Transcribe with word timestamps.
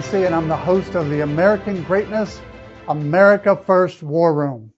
And 0.00 0.34
I'm 0.34 0.48
the 0.48 0.56
host 0.56 0.94
of 0.94 1.10
the 1.10 1.20
American 1.20 1.82
Greatness 1.82 2.40
America 2.88 3.54
First 3.54 4.02
War 4.02 4.32
Room. 4.32 4.72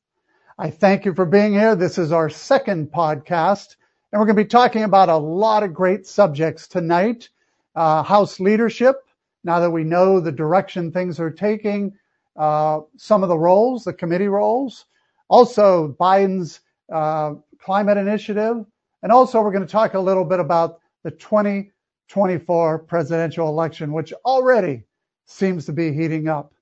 I 0.59 0.68
thank 0.68 1.05
you 1.05 1.14
for 1.14 1.25
being 1.25 1.52
here. 1.52 1.77
This 1.77 1.96
is 1.96 2.11
our 2.11 2.29
second 2.29 2.91
podcast, 2.91 3.77
and 4.11 4.19
we're 4.19 4.27
going 4.27 4.37
to 4.37 4.42
be 4.42 4.48
talking 4.48 4.83
about 4.83 5.09
a 5.09 5.16
lot 5.16 5.62
of 5.62 5.73
great 5.73 6.09
subjects 6.09 6.66
tonight. 6.66 7.28
Uh, 7.77 8.02
House 8.02 8.41
leadership, 8.41 8.97
now 9.45 9.61
that 9.61 9.70
we 9.70 9.84
know 9.84 10.19
the 10.19 10.33
direction 10.33 10.91
things 10.91 11.20
are 11.20 11.30
taking, 11.30 11.97
uh, 12.36 12.80
some 12.97 13.23
of 13.23 13.28
the 13.28 13.39
roles, 13.39 13.84
the 13.84 13.92
committee 13.92 14.27
roles, 14.27 14.86
also 15.28 15.97
Biden's 16.00 16.61
uh, 16.92 17.34
climate 17.61 17.97
initiative, 17.97 18.66
and 19.05 19.12
also 19.12 19.41
we're 19.41 19.52
going 19.52 19.64
to 19.64 19.73
talk 19.73 19.95
a 19.95 20.00
little 20.00 20.25
bit 20.25 20.41
about 20.41 20.80
the 21.05 21.12
2024 21.12 22.80
presidential 22.80 23.48
election, 23.48 23.92
which 23.92 24.12
already 24.25 24.83
seems 25.25 25.67
to 25.67 25.73
be 25.73 25.93
heating 25.93 26.29
up. 26.29 26.53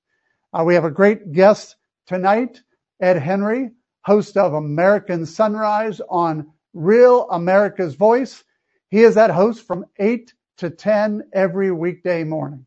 Uh, 0.53 0.63
we 0.63 0.73
have 0.73 0.85
a 0.85 0.91
great 0.91 1.31
guest 1.31 1.75
tonight, 2.05 2.61
Ed 2.99 3.17
Henry, 3.17 3.71
host 4.01 4.37
of 4.37 4.53
American 4.53 5.25
Sunrise 5.25 6.01
on 6.09 6.51
Real 6.73 7.29
America's 7.29 7.95
Voice. 7.95 8.43
He 8.89 9.03
is 9.03 9.15
that 9.15 9.29
host 9.29 9.65
from 9.65 9.85
8 9.99 10.33
to 10.57 10.69
10 10.69 11.23
every 11.33 11.71
weekday 11.71 12.23
morning. 12.23 12.65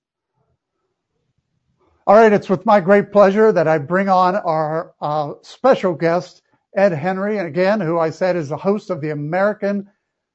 All 2.06 2.16
right, 2.16 2.32
it's 2.32 2.50
with 2.50 2.66
my 2.66 2.80
great 2.80 3.12
pleasure 3.12 3.50
that 3.52 3.66
I 3.66 3.78
bring 3.78 4.08
on 4.08 4.36
our 4.36 4.94
uh, 5.00 5.34
special 5.40 5.94
guest, 5.94 6.42
Ed 6.76 6.92
Henry, 6.92 7.38
and 7.38 7.46
again, 7.46 7.80
who 7.80 7.98
I 7.98 8.10
said 8.10 8.36
is 8.36 8.50
the 8.50 8.56
host 8.56 8.90
of 8.90 9.00
the 9.00 9.10
American 9.10 9.88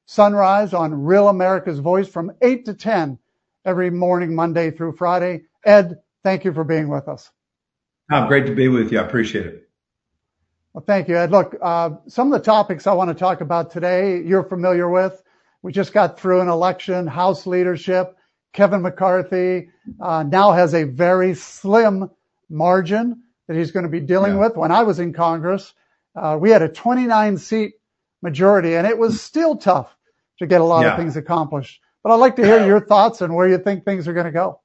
Sunrise 0.06 0.74
on 0.74 0.92
Real 0.92 1.28
America's 1.28 1.78
Voice 1.78 2.08
from 2.08 2.32
8 2.42 2.64
to 2.64 2.74
10 2.74 3.18
every 3.64 3.90
morning, 3.90 4.34
Monday 4.34 4.72
through 4.72 4.96
Friday. 4.96 5.42
Ed, 5.64 6.00
thank 6.22 6.44
you 6.44 6.52
for 6.52 6.64
being 6.64 6.88
with 6.88 7.08
us. 7.08 7.30
Oh, 8.10 8.26
great 8.26 8.46
to 8.46 8.54
be 8.54 8.68
with 8.68 8.92
you. 8.92 8.98
I 8.98 9.04
appreciate 9.04 9.46
it. 9.46 9.68
Well, 10.72 10.84
thank 10.86 11.08
you, 11.08 11.16
Ed. 11.16 11.30
Look, 11.30 11.56
uh, 11.60 11.90
some 12.06 12.32
of 12.32 12.38
the 12.38 12.44
topics 12.44 12.86
I 12.86 12.92
want 12.92 13.08
to 13.08 13.14
talk 13.14 13.40
about 13.40 13.70
today, 13.70 14.22
you're 14.22 14.44
familiar 14.44 14.88
with. 14.88 15.22
We 15.62 15.72
just 15.72 15.92
got 15.92 16.18
through 16.18 16.40
an 16.40 16.48
election, 16.48 17.06
House 17.06 17.46
leadership, 17.46 18.16
Kevin 18.52 18.82
McCarthy 18.82 19.70
uh, 20.00 20.24
now 20.24 20.52
has 20.52 20.74
a 20.74 20.84
very 20.84 21.34
slim 21.34 22.10
margin 22.48 23.22
that 23.46 23.56
he's 23.56 23.70
going 23.70 23.84
to 23.84 23.90
be 23.90 24.00
dealing 24.00 24.38
with. 24.38 24.56
When 24.56 24.72
I 24.72 24.82
was 24.82 24.98
in 24.98 25.12
Congress, 25.12 25.72
uh, 26.16 26.36
we 26.40 26.50
had 26.50 26.62
a 26.62 26.68
29 26.68 27.38
seat 27.38 27.74
majority, 28.22 28.74
and 28.74 28.86
it 28.86 28.98
was 28.98 29.20
still 29.20 29.56
tough 29.56 29.94
to 30.38 30.46
get 30.46 30.60
a 30.60 30.64
lot 30.64 30.84
of 30.84 30.96
things 30.96 31.16
accomplished. 31.16 31.80
But 32.02 32.12
I'd 32.12 32.16
like 32.16 32.36
to 32.36 32.44
hear 32.44 32.66
your 32.66 32.80
thoughts 32.80 33.20
and 33.20 33.34
where 33.34 33.48
you 33.48 33.58
think 33.58 33.84
things 33.84 34.08
are 34.08 34.12
going 34.12 34.26
to 34.26 34.32
go. 34.32 34.60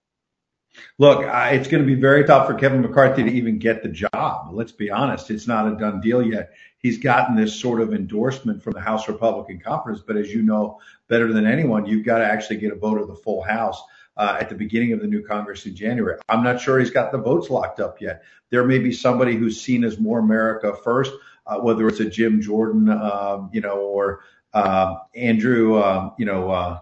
Look, 0.98 1.26
uh, 1.26 1.50
it's 1.52 1.68
going 1.68 1.84
to 1.84 1.88
be 1.88 2.00
very 2.00 2.24
tough 2.24 2.48
for 2.48 2.54
Kevin 2.54 2.82
McCarthy 2.82 3.24
to 3.24 3.32
even 3.32 3.60
get 3.60 3.84
the 3.84 3.90
job. 3.90 4.50
Let's 4.52 4.72
be 4.72 4.90
honest, 4.90 5.30
it's 5.30 5.48
not 5.48 5.72
a 5.72 5.76
done 5.76 6.02
deal 6.02 6.22
yet. 6.22 6.54
He's 6.78 6.98
gotten 7.00 7.36
this 7.36 7.60
sort 7.60 7.82
of 7.82 7.94
endorsement 7.94 8.64
from 8.64 8.74
the 8.74 8.82
House 8.82 9.08
Republican 9.08 9.60
Conference, 9.60 10.02
but 10.06 10.18
as 10.18 10.32
you 10.32 10.42
know 10.44 10.80
better 11.08 11.34
than 11.34 11.46
anyone, 11.46 11.86
you've 11.86 12.06
got 12.06 12.20
to 12.20 12.26
actually 12.26 12.58
get 12.58 12.72
a 12.72 12.76
vote 12.76 13.00
of 13.00 13.08
the 13.08 13.16
full 13.16 13.42
House. 13.42 13.82
Uh, 14.18 14.38
at 14.40 14.48
the 14.48 14.56
beginning 14.56 14.94
of 14.94 15.02
the 15.02 15.08
new 15.08 15.22
Congress 15.22 15.66
in 15.66 15.76
January. 15.76 16.18
I'm 16.30 16.42
not 16.42 16.62
sure 16.62 16.80
he's 16.80 16.90
got 16.90 17.12
the 17.12 17.18
votes 17.18 17.50
locked 17.50 17.82
up 17.82 18.00
yet. 18.00 18.24
There 18.50 18.64
may 18.64 18.80
be 18.80 18.94
somebody 18.94 19.36
who's 19.36 19.60
seen 19.60 19.84
as 19.84 20.00
more 20.00 20.20
America 20.20 20.74
first, 20.86 21.12
uh, 21.46 21.58
whether 21.60 21.86
it's 21.90 22.00
a 22.00 22.10
Jim 22.10 22.42
Jordan, 22.42 22.90
um, 22.90 23.50
you 23.52 23.60
know, 23.60 23.78
or 23.78 24.22
uh, 24.54 24.96
Andrew, 25.14 25.84
um, 25.84 26.14
you 26.18 26.26
know, 26.26 26.80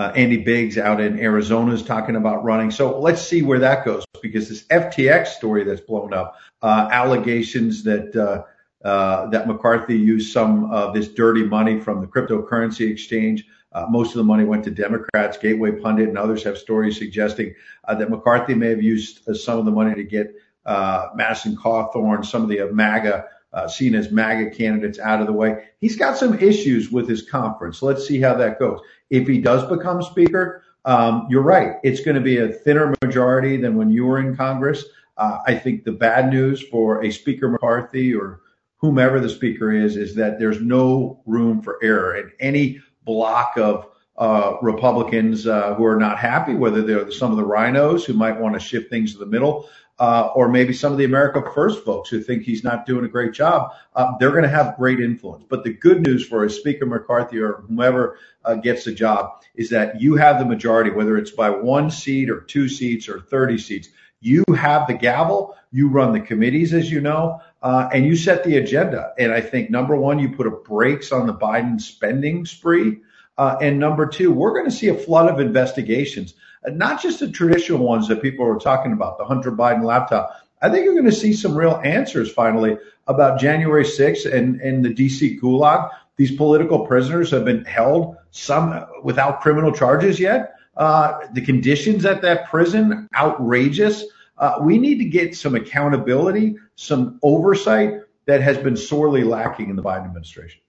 uh, 0.00 0.12
Andy 0.16 0.38
Biggs 0.38 0.78
out 0.78 0.98
in 0.98 1.20
Arizona 1.20 1.74
is 1.74 1.82
talking 1.82 2.16
about 2.16 2.42
running. 2.42 2.70
So 2.70 2.98
let's 2.98 3.20
see 3.20 3.42
where 3.42 3.58
that 3.58 3.84
goes 3.84 4.02
because 4.22 4.48
this 4.48 4.64
FTX 4.68 5.26
story 5.26 5.62
that's 5.62 5.82
blown 5.82 6.14
up, 6.14 6.36
uh, 6.62 6.88
allegations 6.90 7.82
that 7.82 8.16
uh, 8.16 8.44
uh, 8.82 9.26
that 9.28 9.46
McCarthy 9.46 9.98
used 9.98 10.32
some 10.32 10.70
of 10.70 10.94
this 10.94 11.08
dirty 11.08 11.44
money 11.44 11.78
from 11.78 12.00
the 12.00 12.06
cryptocurrency 12.06 12.90
exchange. 12.90 13.44
Uh, 13.72 13.84
most 13.90 14.08
of 14.08 14.14
the 14.14 14.24
money 14.24 14.44
went 14.44 14.64
to 14.64 14.70
Democrats. 14.70 15.36
Gateway 15.36 15.72
Pundit 15.72 16.08
and 16.08 16.16
others 16.16 16.42
have 16.44 16.56
stories 16.56 16.96
suggesting 16.96 17.54
uh, 17.84 17.94
that 17.96 18.08
McCarthy 18.08 18.54
may 18.54 18.70
have 18.70 18.82
used 18.82 19.28
uh, 19.28 19.34
some 19.34 19.58
of 19.58 19.66
the 19.66 19.70
money 19.70 19.94
to 19.94 20.02
get 20.02 20.34
uh, 20.64 21.08
Madison 21.14 21.58
Cawthorn, 21.58 22.24
some 22.24 22.42
of 22.42 22.48
the 22.48 22.70
MAGA 22.72 23.26
uh, 23.52 23.68
seen 23.68 23.94
as 23.94 24.10
MAGA 24.10 24.50
candidates 24.50 24.98
out 24.98 25.20
of 25.20 25.26
the 25.26 25.32
way. 25.32 25.64
He's 25.80 25.96
got 25.96 26.16
some 26.16 26.38
issues 26.38 26.90
with 26.90 27.08
his 27.08 27.28
conference. 27.28 27.82
Let's 27.82 28.06
see 28.06 28.20
how 28.20 28.34
that 28.34 28.58
goes. 28.58 28.80
If 29.10 29.26
he 29.26 29.38
does 29.38 29.68
become 29.68 30.02
speaker, 30.02 30.62
um, 30.84 31.26
you're 31.28 31.42
right. 31.42 31.76
It's 31.82 32.00
going 32.00 32.14
to 32.14 32.20
be 32.20 32.38
a 32.38 32.48
thinner 32.48 32.94
majority 33.02 33.56
than 33.56 33.76
when 33.76 33.90
you 33.90 34.06
were 34.06 34.18
in 34.18 34.36
Congress. 34.36 34.84
Uh, 35.16 35.38
I 35.46 35.54
think 35.54 35.84
the 35.84 35.92
bad 35.92 36.30
news 36.30 36.62
for 36.62 37.04
a 37.04 37.10
Speaker 37.10 37.48
McCarthy 37.48 38.14
or 38.14 38.40
whomever 38.76 39.20
the 39.20 39.28
speaker 39.28 39.72
is, 39.72 39.96
is 39.96 40.14
that 40.14 40.38
there's 40.38 40.60
no 40.60 41.20
room 41.26 41.60
for 41.60 41.78
error. 41.82 42.14
And 42.14 42.30
any 42.40 42.80
block 43.04 43.58
of 43.58 43.88
uh, 44.16 44.56
Republicans 44.62 45.46
uh, 45.46 45.74
who 45.74 45.84
are 45.84 45.98
not 45.98 46.18
happy, 46.18 46.54
whether 46.54 46.82
they're 46.82 47.10
some 47.10 47.30
of 47.30 47.36
the 47.36 47.44
RINOs 47.44 48.04
who 48.04 48.14
might 48.14 48.38
want 48.38 48.54
to 48.54 48.60
shift 48.60 48.88
things 48.88 49.12
to 49.12 49.18
the 49.18 49.26
middle, 49.26 49.68
uh, 50.00 50.32
or 50.34 50.48
maybe 50.48 50.72
some 50.72 50.92
of 50.92 50.98
the 50.98 51.04
America 51.04 51.42
First 51.54 51.84
folks 51.84 52.08
who 52.08 52.22
think 52.22 52.42
he's 52.42 52.64
not 52.64 52.86
doing 52.86 53.04
a 53.04 53.08
great 53.08 53.34
job, 53.34 53.72
uh, 53.94 54.16
they're 54.18 54.30
going 54.30 54.44
to 54.44 54.48
have 54.48 54.76
great 54.76 54.98
influence. 54.98 55.44
But 55.46 55.62
the 55.62 55.74
good 55.74 56.04
news 56.06 56.26
for 56.26 56.44
a 56.44 56.50
Speaker 56.50 56.86
McCarthy 56.86 57.38
or 57.38 57.62
whomever 57.68 58.18
uh, 58.44 58.54
gets 58.54 58.84
the 58.84 58.92
job 58.92 59.42
is 59.54 59.68
that 59.70 60.00
you 60.00 60.16
have 60.16 60.38
the 60.38 60.46
majority, 60.46 60.90
whether 60.90 61.18
it's 61.18 61.30
by 61.30 61.50
one 61.50 61.90
seat 61.90 62.30
or 62.30 62.40
two 62.40 62.66
seats 62.66 63.10
or 63.10 63.20
30 63.20 63.58
seats. 63.58 63.88
You 64.20 64.42
have 64.56 64.86
the 64.86 64.94
gavel. 64.94 65.54
You 65.70 65.88
run 65.88 66.14
the 66.14 66.20
committees, 66.20 66.72
as 66.72 66.90
you 66.90 67.02
know, 67.02 67.40
uh, 67.62 67.90
and 67.92 68.06
you 68.06 68.16
set 68.16 68.42
the 68.42 68.56
agenda. 68.56 69.12
And 69.18 69.32
I 69.32 69.42
think 69.42 69.70
number 69.70 69.96
one, 69.96 70.18
you 70.18 70.30
put 70.30 70.46
a 70.46 70.50
brakes 70.50 71.12
on 71.12 71.26
the 71.26 71.34
Biden 71.34 71.78
spending 71.78 72.46
spree. 72.46 73.00
Uh, 73.36 73.56
and 73.60 73.78
number 73.78 74.06
two, 74.06 74.32
we're 74.32 74.52
going 74.52 74.64
to 74.64 74.70
see 74.70 74.88
a 74.88 74.94
flood 74.94 75.30
of 75.30 75.40
investigations, 75.40 76.34
not 76.66 77.00
just 77.02 77.20
the 77.20 77.30
traditional 77.30 77.78
ones 77.78 78.08
that 78.08 78.22
people 78.22 78.46
are 78.46 78.58
talking 78.58 78.92
about, 78.92 79.18
the 79.18 79.24
Hunter 79.24 79.52
Biden 79.52 79.84
laptop. 79.84 80.30
I 80.62 80.68
think 80.68 80.84
you're 80.84 80.94
going 80.94 81.06
to 81.06 81.12
see 81.12 81.32
some 81.32 81.56
real 81.56 81.80
answers 81.84 82.30
finally 82.30 82.76
about 83.06 83.40
January 83.40 83.84
6th 83.84 84.30
and, 84.30 84.60
and 84.60 84.84
the 84.84 84.90
DC 84.90 85.40
gulag. 85.40 85.88
These 86.16 86.36
political 86.36 86.86
prisoners 86.86 87.30
have 87.30 87.46
been 87.46 87.64
held, 87.64 88.16
some 88.30 88.86
without 89.02 89.40
criminal 89.40 89.72
charges 89.72 90.20
yet. 90.20 90.54
Uh, 90.76 91.26
the 91.32 91.40
conditions 91.40 92.04
at 92.04 92.22
that 92.22 92.48
prison, 92.48 93.08
outrageous. 93.16 94.04
Uh, 94.36 94.58
we 94.62 94.78
need 94.78 94.98
to 94.98 95.04
get 95.04 95.34
some 95.34 95.54
accountability, 95.54 96.56
some 96.76 97.18
oversight 97.22 97.94
that 98.26 98.42
has 98.42 98.58
been 98.58 98.76
sorely 98.76 99.24
lacking 99.24 99.70
in 99.70 99.76
the 99.76 99.82
Biden 99.82 100.04
administration. 100.04 100.60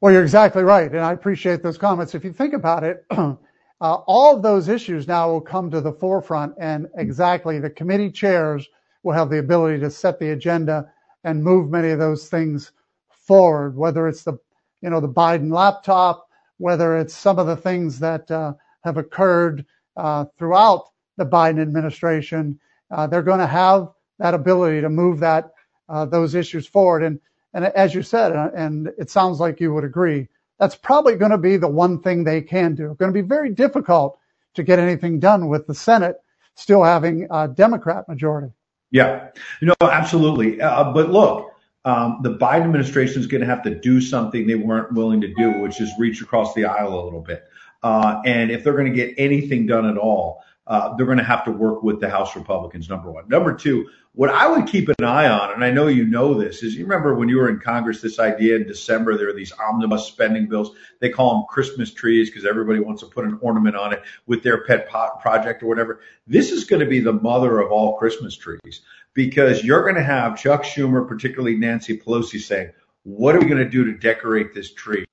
Well, 0.00 0.12
you're 0.12 0.22
exactly 0.22 0.62
right, 0.62 0.90
and 0.90 1.00
I 1.00 1.12
appreciate 1.12 1.62
those 1.62 1.76
comments. 1.76 2.14
If 2.14 2.24
you 2.24 2.32
think 2.32 2.54
about 2.54 2.84
it, 2.84 3.04
uh, 3.80 3.94
all 4.06 4.36
of 4.36 4.42
those 4.42 4.68
issues 4.68 5.08
now 5.08 5.30
will 5.30 5.40
come 5.40 5.70
to 5.70 5.80
the 5.80 5.92
forefront, 5.92 6.54
and 6.58 6.88
exactly 6.96 7.58
the 7.58 7.70
committee 7.70 8.10
chairs 8.10 8.68
will 9.02 9.14
have 9.14 9.30
the 9.30 9.38
ability 9.38 9.80
to 9.80 9.90
set 9.90 10.18
the 10.18 10.30
agenda 10.30 10.90
and 11.24 11.42
move 11.42 11.70
many 11.70 11.90
of 11.90 11.98
those 11.98 12.28
things 12.28 12.72
forward. 13.10 13.76
Whether 13.76 14.08
it's 14.08 14.22
the, 14.22 14.38
you 14.82 14.90
know, 14.90 15.00
the 15.00 15.08
Biden 15.08 15.52
laptop, 15.52 16.28
whether 16.58 16.98
it's 16.98 17.14
some 17.14 17.38
of 17.38 17.46
the 17.46 17.56
things 17.56 17.98
that 18.00 18.30
uh, 18.30 18.52
have 18.84 18.98
occurred 18.98 19.64
uh, 19.96 20.26
throughout 20.38 20.90
the 21.16 21.26
Biden 21.26 21.60
administration, 21.60 22.58
uh, 22.90 23.06
they're 23.06 23.22
going 23.22 23.40
to 23.40 23.46
have 23.46 23.88
that 24.18 24.34
ability 24.34 24.80
to 24.82 24.90
move 24.90 25.20
that 25.20 25.52
uh, 25.88 26.04
those 26.04 26.34
issues 26.34 26.66
forward. 26.66 27.02
And 27.02 27.18
and 27.52 27.64
as 27.64 27.94
you 27.94 28.02
said, 28.02 28.32
uh, 28.32 28.50
and 28.54 28.92
it 28.98 29.10
sounds 29.10 29.40
like 29.40 29.60
you 29.60 29.74
would 29.74 29.84
agree, 29.84 30.28
that's 30.60 30.76
probably 30.76 31.16
going 31.16 31.30
to 31.30 31.38
be 31.38 31.56
the 31.56 31.68
one 31.68 32.00
thing 32.00 32.22
they 32.22 32.42
can 32.42 32.74
do. 32.74 32.94
Going 32.98 33.12
to 33.12 33.22
be 33.22 33.26
very 33.26 33.50
difficult 33.50 34.18
to 34.54 34.62
get 34.62 34.78
anything 34.78 35.18
done 35.18 35.48
with 35.48 35.66
the 35.66 35.74
Senate 35.74 36.16
still 36.54 36.84
having 36.84 37.26
a 37.30 37.48
Democrat 37.48 38.06
majority. 38.08 38.52
Yeah, 38.90 39.28
no, 39.62 39.74
absolutely. 39.80 40.60
Uh, 40.60 40.92
but 40.92 41.10
look, 41.10 41.52
um, 41.84 42.20
the 42.22 42.36
Biden 42.36 42.64
administration 42.64 43.20
is 43.20 43.26
going 43.26 43.40
to 43.40 43.46
have 43.46 43.62
to 43.62 43.74
do 43.74 44.00
something 44.00 44.46
they 44.46 44.56
weren't 44.56 44.92
willing 44.92 45.22
to 45.22 45.32
do, 45.34 45.60
which 45.60 45.80
is 45.80 45.90
reach 45.98 46.20
across 46.20 46.52
the 46.54 46.66
aisle 46.66 47.00
a 47.00 47.02
little 47.02 47.22
bit. 47.22 47.44
Uh, 47.82 48.20
and 48.26 48.50
if 48.50 48.62
they're 48.62 48.74
going 48.74 48.92
to 48.92 48.94
get 48.94 49.14
anything 49.16 49.66
done 49.66 49.88
at 49.88 49.96
all, 49.96 50.44
uh, 50.70 50.94
they're 50.94 51.04
going 51.04 51.18
to 51.18 51.24
have 51.24 51.44
to 51.44 51.50
work 51.50 51.82
with 51.82 51.98
the 51.98 52.08
House 52.08 52.36
Republicans, 52.36 52.88
number 52.88 53.10
one. 53.10 53.28
Number 53.28 53.54
two, 53.54 53.90
what 54.14 54.30
I 54.30 54.46
would 54.46 54.68
keep 54.68 54.88
an 54.88 55.04
eye 55.04 55.28
on, 55.28 55.52
and 55.52 55.64
I 55.64 55.72
know 55.72 55.88
you 55.88 56.06
know 56.06 56.34
this, 56.34 56.62
is 56.62 56.76
you 56.76 56.84
remember 56.84 57.16
when 57.16 57.28
you 57.28 57.38
were 57.38 57.48
in 57.48 57.58
Congress, 57.58 58.00
this 58.00 58.20
idea 58.20 58.54
in 58.54 58.68
December, 58.68 59.18
there 59.18 59.28
are 59.28 59.32
these 59.32 59.50
omnibus 59.50 60.06
spending 60.06 60.46
bills. 60.46 60.70
They 61.00 61.08
call 61.08 61.34
them 61.34 61.46
Christmas 61.48 61.92
trees 61.92 62.30
because 62.30 62.46
everybody 62.46 62.78
wants 62.78 63.02
to 63.02 63.08
put 63.08 63.24
an 63.24 63.40
ornament 63.42 63.74
on 63.74 63.92
it 63.92 64.02
with 64.28 64.44
their 64.44 64.64
pet 64.64 64.88
project 64.88 65.64
or 65.64 65.66
whatever. 65.66 66.02
This 66.28 66.52
is 66.52 66.64
going 66.66 66.80
to 66.80 66.86
be 66.86 67.00
the 67.00 67.14
mother 67.14 67.58
of 67.58 67.72
all 67.72 67.98
Christmas 67.98 68.36
trees 68.36 68.82
because 69.12 69.64
you're 69.64 69.82
going 69.82 69.96
to 69.96 70.04
have 70.04 70.40
Chuck 70.40 70.62
Schumer, 70.62 71.06
particularly 71.06 71.56
Nancy 71.56 71.98
Pelosi, 71.98 72.38
saying, 72.38 72.70
what 73.02 73.34
are 73.34 73.40
we 73.40 73.46
going 73.46 73.58
to 73.58 73.68
do 73.68 73.86
to 73.86 73.98
decorate 73.98 74.54
this 74.54 74.72
tree? 74.72 75.04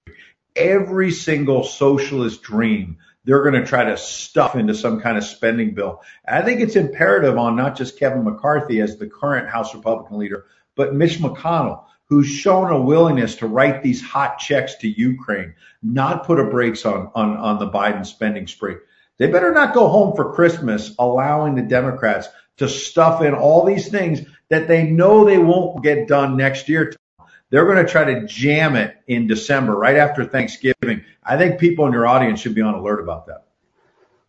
Every 0.55 1.09
single 1.09 1.63
socialist 1.63 2.43
dream 2.43 2.97
they're 3.27 3.43
going 3.43 3.61
to 3.61 3.67
try 3.67 3.83
to 3.83 3.97
stuff 3.97 4.55
into 4.55 4.73
some 4.73 5.01
kind 5.01 5.17
of 5.17 5.23
spending 5.23 5.73
bill. 5.73 6.01
I 6.25 6.41
think 6.41 6.61
it's 6.61 6.77
imperative 6.77 7.37
on 7.37 7.57
not 7.57 7.75
just 7.75 7.99
Kevin 7.99 8.23
McCarthy 8.23 8.79
as 8.79 8.97
the 8.97 9.07
current 9.07 9.49
House 9.49 9.75
Republican 9.75 10.17
leader, 10.17 10.45
but 10.75 10.95
Mitch 10.95 11.19
McConnell, 11.19 11.83
who's 12.05 12.27
shown 12.27 12.71
a 12.71 12.81
willingness 12.81 13.35
to 13.35 13.47
write 13.47 13.83
these 13.83 14.01
hot 14.01 14.39
checks 14.39 14.75
to 14.75 14.87
Ukraine, 14.87 15.53
not 15.83 16.25
put 16.25 16.39
a 16.39 16.45
brakes 16.45 16.85
on, 16.85 17.11
on, 17.15 17.35
on 17.35 17.59
the 17.59 17.69
Biden 17.69 18.05
spending 18.05 18.47
spree. 18.47 18.77
They 19.17 19.27
better 19.27 19.51
not 19.51 19.73
go 19.73 19.89
home 19.89 20.15
for 20.15 20.33
Christmas 20.33 20.95
allowing 20.97 21.55
the 21.55 21.63
Democrats 21.63 22.29
to 22.57 22.69
stuff 22.69 23.21
in 23.21 23.33
all 23.33 23.65
these 23.65 23.89
things 23.89 24.21
that 24.47 24.69
they 24.69 24.83
know 24.83 25.25
they 25.25 25.37
won't 25.37 25.83
get 25.83 26.07
done 26.07 26.37
next 26.37 26.69
year. 26.69 26.93
They're 27.49 27.65
going 27.65 27.83
to 27.83 27.89
try 27.89 28.03
to 28.03 28.25
jam 28.25 28.75
it 28.75 28.97
in 29.07 29.27
December, 29.27 29.75
right 29.75 29.95
after 29.95 30.25
Thanksgiving. 30.25 31.03
I 31.23 31.37
think 31.37 31.59
people 31.59 31.85
in 31.85 31.93
your 31.93 32.05
audience 32.05 32.41
should 32.41 32.55
be 32.55 32.61
on 32.61 32.73
alert 32.73 32.99
about 32.99 33.27
that. 33.27 33.45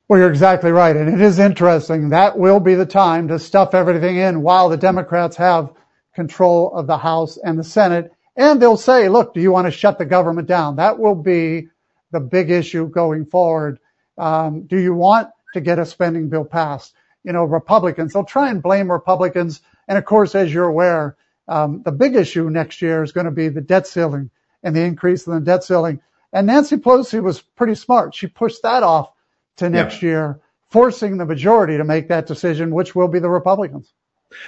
Well, 0.06 0.20
you're 0.20 0.30
exactly 0.30 0.70
right. 0.70 0.96
And 0.96 1.08
it 1.08 1.20
is 1.20 1.38
interesting. 1.38 2.10
That 2.10 2.38
will 2.38 2.60
be 2.60 2.74
the 2.74 2.86
time 2.86 3.28
to 3.28 3.38
stuff 3.38 3.74
everything 3.74 4.16
in 4.16 4.42
while 4.42 4.68
the 4.68 4.76
Democrats 4.76 5.36
have 5.36 5.72
control 6.14 6.72
of 6.72 6.86
the 6.86 6.96
House 6.96 7.36
and 7.36 7.58
the 7.58 7.64
Senate. 7.64 8.12
And 8.36 8.62
they'll 8.62 8.76
say, 8.76 9.08
look, 9.08 9.34
do 9.34 9.40
you 9.40 9.52
want 9.52 9.66
to 9.66 9.70
shut 9.70 9.98
the 9.98 10.06
government 10.06 10.48
down? 10.48 10.76
That 10.76 10.98
will 10.98 11.14
be 11.14 11.68
the 12.12 12.20
big 12.20 12.50
issue 12.50 12.88
going 12.88 13.26
forward. 13.26 13.80
Um, 14.16 14.62
do 14.62 14.78
you 14.78 14.94
want 14.94 15.28
to 15.54 15.60
get 15.60 15.78
a 15.78 15.84
spending 15.84 16.28
bill 16.28 16.44
passed? 16.44 16.94
You 17.24 17.32
know, 17.32 17.44
Republicans, 17.44 18.12
they'll 18.12 18.24
try 18.24 18.48
and 18.48 18.62
blame 18.62 18.90
Republicans. 18.90 19.60
And 19.88 19.98
of 19.98 20.04
course, 20.04 20.34
as 20.34 20.54
you're 20.54 20.68
aware, 20.68 21.16
the 21.48 21.92
big 21.92 22.14
issue 22.14 22.48
next 22.50 22.82
year 22.82 23.02
is 23.02 23.12
going 23.12 23.26
to 23.26 23.30
be 23.32 23.48
the 23.48 23.60
debt 23.60 23.86
ceiling 23.86 24.30
and 24.62 24.76
the 24.76 24.82
increase 24.82 25.26
in 25.26 25.34
the 25.34 25.40
debt 25.40 25.64
ceiling. 25.64 26.00
And 26.32 26.46
Nancy 26.46 26.76
Pelosi 26.76 27.22
was 27.22 27.40
pretty 27.40 27.74
smart. 27.74 28.14
She 28.14 28.26
pushed 28.26 28.62
that 28.62 28.82
off 28.82 29.10
to 29.56 29.70
next 29.70 30.02
year, 30.02 30.40
forcing 30.70 31.16
the 31.16 31.24
majority 31.24 31.78
to 31.78 31.84
make 31.84 32.08
that 32.08 32.26
decision, 32.26 32.74
which 32.74 32.94
will 32.94 33.08
be 33.08 33.18
the 33.18 33.30
Republicans. 33.30 33.92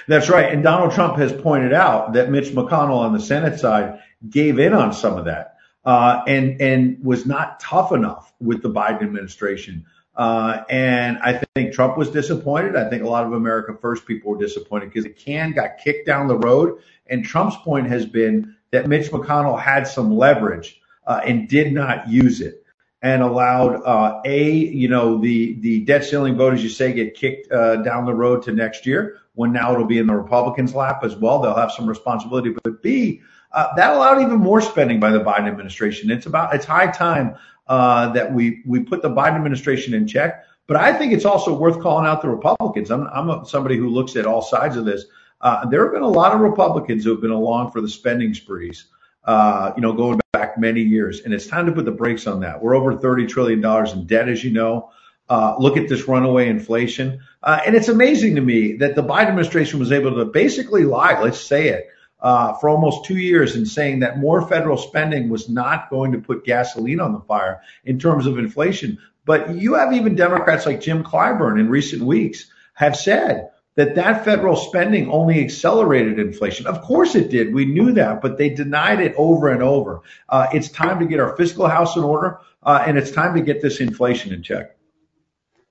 That's 0.07 0.29
right. 0.29 0.53
And 0.53 0.61
Donald 0.63 0.91
Trump 0.91 1.17
has 1.17 1.33
pointed 1.33 1.73
out 1.73 2.13
that 2.13 2.29
Mitch 2.29 2.49
McConnell 2.49 2.99
on 2.99 3.13
the 3.13 3.19
Senate 3.19 3.59
side 3.59 3.99
gave 4.29 4.59
in 4.59 4.73
on 4.73 4.93
some 4.93 5.17
of 5.17 5.25
that 5.25 5.55
uh, 5.85 6.21
and 6.27 6.61
and 6.61 7.03
was 7.03 7.25
not 7.25 7.59
tough 7.59 7.91
enough 7.91 8.33
with 8.39 8.61
the 8.61 8.69
Biden 8.69 9.01
administration. 9.01 9.85
Uh, 10.15 10.63
and 10.69 11.17
I 11.19 11.41
think 11.55 11.73
Trump 11.73 11.97
was 11.97 12.09
disappointed. 12.09 12.75
I 12.75 12.89
think 12.89 13.03
a 13.03 13.07
lot 13.07 13.25
of 13.25 13.33
America 13.33 13.75
First 13.79 14.05
people 14.05 14.31
were 14.31 14.37
disappointed 14.37 14.87
because 14.89 15.05
the 15.05 15.09
can 15.09 15.53
got 15.53 15.77
kicked 15.77 16.05
down 16.05 16.27
the 16.27 16.37
road. 16.37 16.79
And 17.07 17.23
Trump's 17.23 17.55
point 17.57 17.87
has 17.87 18.05
been 18.05 18.55
that 18.71 18.87
Mitch 18.87 19.09
McConnell 19.11 19.59
had 19.59 19.87
some 19.87 20.15
leverage 20.15 20.81
uh, 21.07 21.21
and 21.25 21.47
did 21.47 21.73
not 21.73 22.09
use 22.09 22.41
it 22.41 22.61
and 23.01 23.23
allowed 23.23 23.81
uh, 23.83 24.21
a 24.25 24.51
you 24.51 24.87
know 24.87 25.17
the 25.17 25.59
the 25.61 25.81
debt 25.85 26.05
ceiling 26.05 26.37
vote, 26.37 26.53
as 26.53 26.63
you 26.63 26.69
say, 26.69 26.93
get 26.93 27.15
kicked 27.15 27.51
uh, 27.51 27.77
down 27.77 28.05
the 28.05 28.13
road 28.13 28.43
to 28.43 28.51
next 28.51 28.85
year 28.85 29.17
when 29.33 29.51
now 29.51 29.73
it'll 29.73 29.85
be 29.85 29.97
in 29.97 30.07
the 30.07 30.15
Republicans' 30.15 30.75
lap 30.75 31.03
as 31.03 31.15
well. 31.15 31.41
They'll 31.41 31.55
have 31.55 31.71
some 31.71 31.87
responsibility, 31.87 32.53
but 32.63 32.81
b 32.81 33.21
uh, 33.53 33.75
that 33.75 33.93
allowed 33.93 34.21
even 34.21 34.37
more 34.37 34.61
spending 34.61 34.99
by 34.99 35.11
the 35.11 35.19
Biden 35.19 35.47
administration. 35.47 36.09
It's 36.09 36.25
about 36.25 36.55
it's 36.55 36.65
high 36.65 36.91
time 36.91 37.35
uh, 37.67 38.13
that 38.13 38.33
we 38.33 38.61
we 38.65 38.81
put 38.81 39.01
the 39.01 39.09
Biden 39.09 39.35
administration 39.35 39.93
in 39.93 40.07
check. 40.07 40.45
But 40.67 40.77
I 40.77 40.93
think 40.93 41.11
it's 41.11 41.25
also 41.25 41.53
worth 41.53 41.81
calling 41.81 42.05
out 42.05 42.21
the 42.21 42.29
Republicans. 42.29 42.91
I'm 42.91 43.07
I'm 43.07 43.29
a, 43.29 43.45
somebody 43.45 43.77
who 43.77 43.89
looks 43.89 44.15
at 44.15 44.25
all 44.25 44.41
sides 44.41 44.77
of 44.77 44.85
this. 44.85 45.05
Uh, 45.41 45.67
there 45.67 45.83
have 45.83 45.93
been 45.93 46.03
a 46.03 46.07
lot 46.07 46.33
of 46.33 46.39
Republicans 46.39 47.03
who 47.03 47.11
have 47.11 47.21
been 47.21 47.31
along 47.31 47.71
for 47.71 47.81
the 47.81 47.89
spending 47.89 48.33
sprees. 48.33 48.85
Uh, 49.23 49.71
you 49.75 49.81
know, 49.81 49.93
going 49.93 50.19
back 50.33 50.57
many 50.57 50.81
years, 50.81 51.21
and 51.21 51.33
it's 51.33 51.45
time 51.45 51.65
to 51.65 51.71
put 51.71 51.85
the 51.85 51.91
brakes 51.91 52.25
on 52.25 52.39
that. 52.39 52.61
We're 52.61 52.75
over 52.75 52.97
30 52.97 53.27
trillion 53.27 53.61
dollars 53.61 53.93
in 53.93 54.05
debt, 54.05 54.29
as 54.29 54.43
you 54.43 54.51
know. 54.51 54.89
Uh, 55.29 55.55
look 55.59 55.77
at 55.77 55.87
this 55.87 56.07
runaway 56.07 56.49
inflation, 56.49 57.21
uh, 57.43 57.59
and 57.65 57.75
it's 57.75 57.87
amazing 57.87 58.35
to 58.35 58.41
me 58.41 58.77
that 58.77 58.95
the 58.95 59.03
Biden 59.03 59.27
administration 59.27 59.79
was 59.79 59.91
able 59.91 60.15
to 60.15 60.25
basically 60.25 60.83
lie. 60.83 61.21
Let's 61.21 61.39
say 61.39 61.69
it 61.69 61.87
uh, 62.21 62.53
for 62.53 62.69
almost 62.69 63.05
two 63.05 63.17
years 63.17 63.55
in 63.55 63.65
saying 63.65 63.99
that 63.99 64.19
more 64.19 64.47
federal 64.47 64.77
spending 64.77 65.29
was 65.29 65.49
not 65.49 65.89
going 65.89 66.11
to 66.11 66.19
put 66.19 66.45
gasoline 66.45 66.99
on 66.99 67.13
the 67.13 67.21
fire 67.21 67.61
in 67.85 67.99
terms 67.99 68.25
of 68.25 68.37
inflation. 68.37 68.97
But 69.25 69.55
you 69.55 69.75
have 69.75 69.93
even 69.93 70.15
Democrats 70.15 70.65
like 70.65 70.81
Jim 70.81 71.03
Clyburn 71.03 71.59
in 71.59 71.69
recent 71.69 72.01
weeks 72.01 72.51
have 72.73 72.95
said 72.95 73.49
that 73.75 73.95
that 73.95 74.25
federal 74.25 74.55
spending 74.55 75.09
only 75.09 75.39
accelerated 75.39 76.19
inflation. 76.19 76.67
Of 76.67 76.81
course 76.81 77.15
it 77.15 77.29
did. 77.29 77.53
We 77.53 77.65
knew 77.65 77.93
that, 77.93 78.21
but 78.21 78.37
they 78.37 78.49
denied 78.49 78.99
it 78.99 79.13
over 79.17 79.49
and 79.49 79.63
over. 79.63 80.01
Uh, 80.27 80.47
it's 80.53 80.69
time 80.69 80.99
to 80.99 81.05
get 81.05 81.19
our 81.19 81.35
fiscal 81.37 81.67
house 81.67 81.95
in 81.95 82.03
order, 82.03 82.39
uh, 82.63 82.83
and 82.85 82.97
it's 82.97 83.11
time 83.11 83.33
to 83.35 83.41
get 83.41 83.61
this 83.61 83.79
inflation 83.79 84.33
in 84.33 84.43
check. 84.43 84.75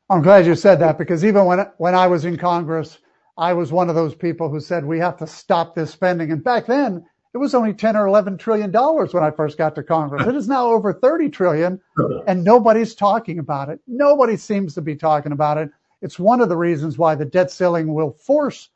I'm 0.09 0.23
glad 0.23 0.47
you 0.47 0.57
said 0.57 0.81
that 0.81 0.99
because 0.99 1.25
even 1.25 1.45
when 1.45 1.61
when 1.77 1.95
I 1.95 2.07
was 2.09 2.25
in 2.25 2.37
Congress, 2.37 2.99
I 3.41 3.55
was 3.55 3.73
one 3.73 3.89
of 3.89 3.95
those 3.95 4.15
people 4.15 4.51
who 4.51 4.61
said 4.61 4.85
we 4.85 4.99
have 4.99 5.17
to 5.17 5.27
stop 5.27 5.75
this 5.75 5.91
spending. 5.91 6.31
And 6.31 6.45
back 6.45 6.67
then, 6.67 7.07
it 7.33 7.39
was 7.39 7.55
only 7.55 7.73
10 7.73 7.97
or 7.97 8.07
11 8.07 8.37
trillion 8.37 8.71
dollars 8.71 9.15
when 9.15 9.25
I 9.25 9.31
first 9.31 9.57
got 9.57 9.75
to 9.77 9.83
Congress. 9.83 10.27
It 10.27 10.37
is 10.37 10.47
now 10.47 10.67
over 10.67 10.93
30 10.93 11.31
trillion 11.31 11.81
and 12.27 12.45
nobody's 12.45 12.95
talking 12.95 13.39
about 13.39 13.71
it. 13.71 13.81
Nobody 13.87 14.37
seems 14.37 14.75
to 14.75 14.83
be 14.83 14.95
talking 14.95 15.33
about 15.33 15.57
it. 15.57 15.71
It's 16.03 16.19
one 16.19 16.43
of 16.43 16.51
the 16.51 16.57
reasons 16.57 16.99
why 16.99 17.15
the 17.15 17.25
debt 17.25 17.51
ceiling 17.51 17.95
will 17.95 18.11
force 18.11 18.69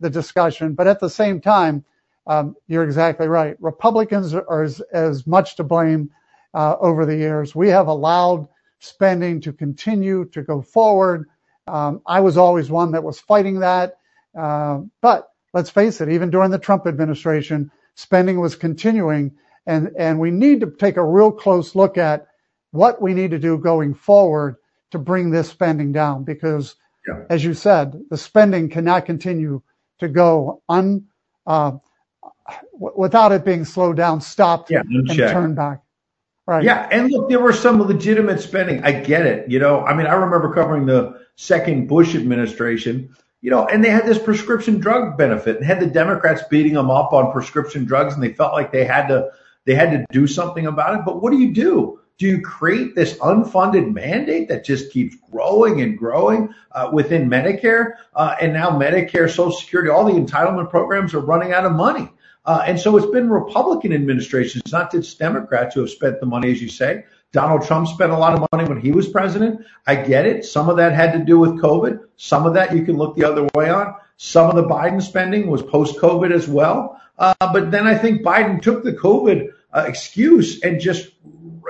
the 0.00 0.10
discussion. 0.10 0.74
But 0.74 0.86
at 0.86 1.00
the 1.00 1.08
same 1.08 1.40
time, 1.40 1.82
um, 2.26 2.56
you're 2.68 2.84
exactly 2.84 3.26
right. 3.26 3.56
Republicans 3.58 4.34
are 4.34 4.62
as, 4.62 4.80
as 4.92 5.26
much 5.26 5.56
to 5.56 5.64
blame 5.64 6.10
uh, 6.52 6.76
over 6.78 7.06
the 7.06 7.16
years. 7.16 7.54
We 7.54 7.68
have 7.70 7.86
allowed 7.86 8.46
spending 8.80 9.40
to 9.42 9.52
continue 9.52 10.26
to 10.26 10.42
go 10.42 10.60
forward. 10.60 11.26
Um, 11.66 12.02
I 12.06 12.20
was 12.20 12.36
always 12.36 12.70
one 12.70 12.92
that 12.92 13.02
was 13.02 13.18
fighting 13.18 13.60
that. 13.60 13.96
Uh, 14.38 14.80
but 15.00 15.30
let's 15.52 15.70
face 15.70 16.00
it, 16.00 16.08
even 16.08 16.30
during 16.30 16.50
the 16.50 16.58
Trump 16.58 16.86
administration, 16.86 17.70
spending 17.94 18.40
was 18.40 18.56
continuing, 18.56 19.32
and 19.66 19.90
and 19.98 20.18
we 20.18 20.30
need 20.30 20.60
to 20.60 20.70
take 20.78 20.96
a 20.96 21.04
real 21.04 21.32
close 21.32 21.74
look 21.74 21.98
at 21.98 22.26
what 22.70 23.02
we 23.02 23.14
need 23.14 23.30
to 23.32 23.38
do 23.38 23.58
going 23.58 23.94
forward 23.94 24.56
to 24.90 24.98
bring 24.98 25.30
this 25.30 25.48
spending 25.48 25.92
down, 25.92 26.24
because 26.24 26.76
yeah. 27.06 27.24
as 27.30 27.44
you 27.44 27.54
said, 27.54 28.00
the 28.10 28.16
spending 28.16 28.68
cannot 28.68 29.06
continue 29.06 29.60
to 29.98 30.08
go 30.08 30.62
un 30.68 31.04
uh, 31.46 31.72
without 32.72 33.32
it 33.32 33.44
being 33.44 33.64
slowed 33.64 33.96
down, 33.96 34.20
stopped, 34.20 34.70
yeah, 34.70 34.82
and 34.88 35.08
turned 35.08 35.56
back. 35.56 35.80
Right. 36.46 36.64
Yeah, 36.64 36.88
and 36.90 37.10
look, 37.10 37.28
there 37.28 37.38
were 37.38 37.52
some 37.52 37.80
legitimate 37.80 38.40
spending. 38.40 38.82
I 38.82 38.92
get 38.92 39.24
it. 39.24 39.48
You 39.48 39.60
know, 39.60 39.84
I 39.84 39.94
mean, 39.94 40.06
I 40.06 40.14
remember 40.14 40.52
covering 40.52 40.86
the 40.86 41.20
second 41.36 41.86
Bush 41.86 42.14
administration 42.14 43.14
you 43.40 43.50
know, 43.50 43.66
and 43.66 43.82
they 43.82 43.90
had 43.90 44.06
this 44.06 44.18
prescription 44.18 44.80
drug 44.80 45.16
benefit 45.16 45.56
and 45.56 45.64
had 45.64 45.80
the 45.80 45.86
Democrats 45.86 46.42
beating 46.50 46.74
them 46.74 46.90
up 46.90 47.12
on 47.12 47.32
prescription 47.32 47.84
drugs 47.84 48.14
and 48.14 48.22
they 48.22 48.32
felt 48.32 48.52
like 48.52 48.70
they 48.70 48.84
had 48.84 49.08
to 49.08 49.30
they 49.66 49.74
had 49.74 49.90
to 49.90 50.06
do 50.10 50.26
something 50.26 50.66
about 50.66 50.98
it. 50.98 51.04
But 51.04 51.22
what 51.22 51.30
do 51.30 51.38
you 51.38 51.52
do? 51.52 52.00
Do 52.18 52.26
you 52.26 52.42
create 52.42 52.94
this 52.94 53.14
unfunded 53.18 53.92
mandate 53.94 54.48
that 54.48 54.64
just 54.64 54.92
keeps 54.92 55.16
growing 55.30 55.80
and 55.80 55.96
growing 55.96 56.54
uh, 56.72 56.90
within 56.92 57.30
Medicare? 57.30 57.92
Uh, 58.14 58.36
and 58.40 58.52
now 58.52 58.70
Medicare, 58.70 59.28
Social 59.28 59.52
Security, 59.52 59.90
all 59.90 60.04
the 60.04 60.12
entitlement 60.12 60.68
programs 60.68 61.14
are 61.14 61.20
running 61.20 61.52
out 61.52 61.64
of 61.64 61.72
money. 61.72 62.10
Uh, 62.44 62.62
and 62.66 62.78
so 62.80 62.96
it's 62.96 63.10
been 63.10 63.30
Republican 63.30 63.92
administrations, 63.92 64.70
not 64.72 64.90
just 64.90 65.18
Democrats, 65.18 65.74
who 65.74 65.80
have 65.80 65.90
spent 65.90 66.20
the 66.20 66.26
money, 66.26 66.50
as 66.50 66.60
you 66.60 66.68
say. 66.68 67.04
Donald 67.32 67.64
Trump 67.64 67.86
spent 67.86 68.10
a 68.10 68.18
lot 68.18 68.32
of 68.34 68.46
money 68.52 68.68
when 68.68 68.80
he 68.80 68.90
was 68.90 69.08
president. 69.08 69.64
I 69.86 69.96
get 69.96 70.26
it. 70.26 70.44
Some 70.44 70.68
of 70.68 70.76
that 70.78 70.92
had 70.92 71.12
to 71.12 71.20
do 71.20 71.38
with 71.38 71.60
COVID. 71.60 72.00
Some 72.16 72.46
of 72.46 72.54
that 72.54 72.74
you 72.74 72.84
can 72.84 72.96
look 72.96 73.16
the 73.16 73.24
other 73.24 73.48
way 73.54 73.70
on. 73.70 73.94
Some 74.16 74.50
of 74.50 74.56
the 74.56 74.64
Biden 74.64 75.00
spending 75.00 75.48
was 75.48 75.62
post 75.62 75.96
COVID 75.98 76.32
as 76.32 76.48
well. 76.48 77.00
Uh, 77.18 77.34
but 77.40 77.70
then 77.70 77.86
I 77.86 77.96
think 77.96 78.22
Biden 78.22 78.60
took 78.60 78.82
the 78.82 78.92
COVID 78.92 79.48
uh, 79.72 79.84
excuse 79.86 80.62
and 80.62 80.80
just 80.80 81.10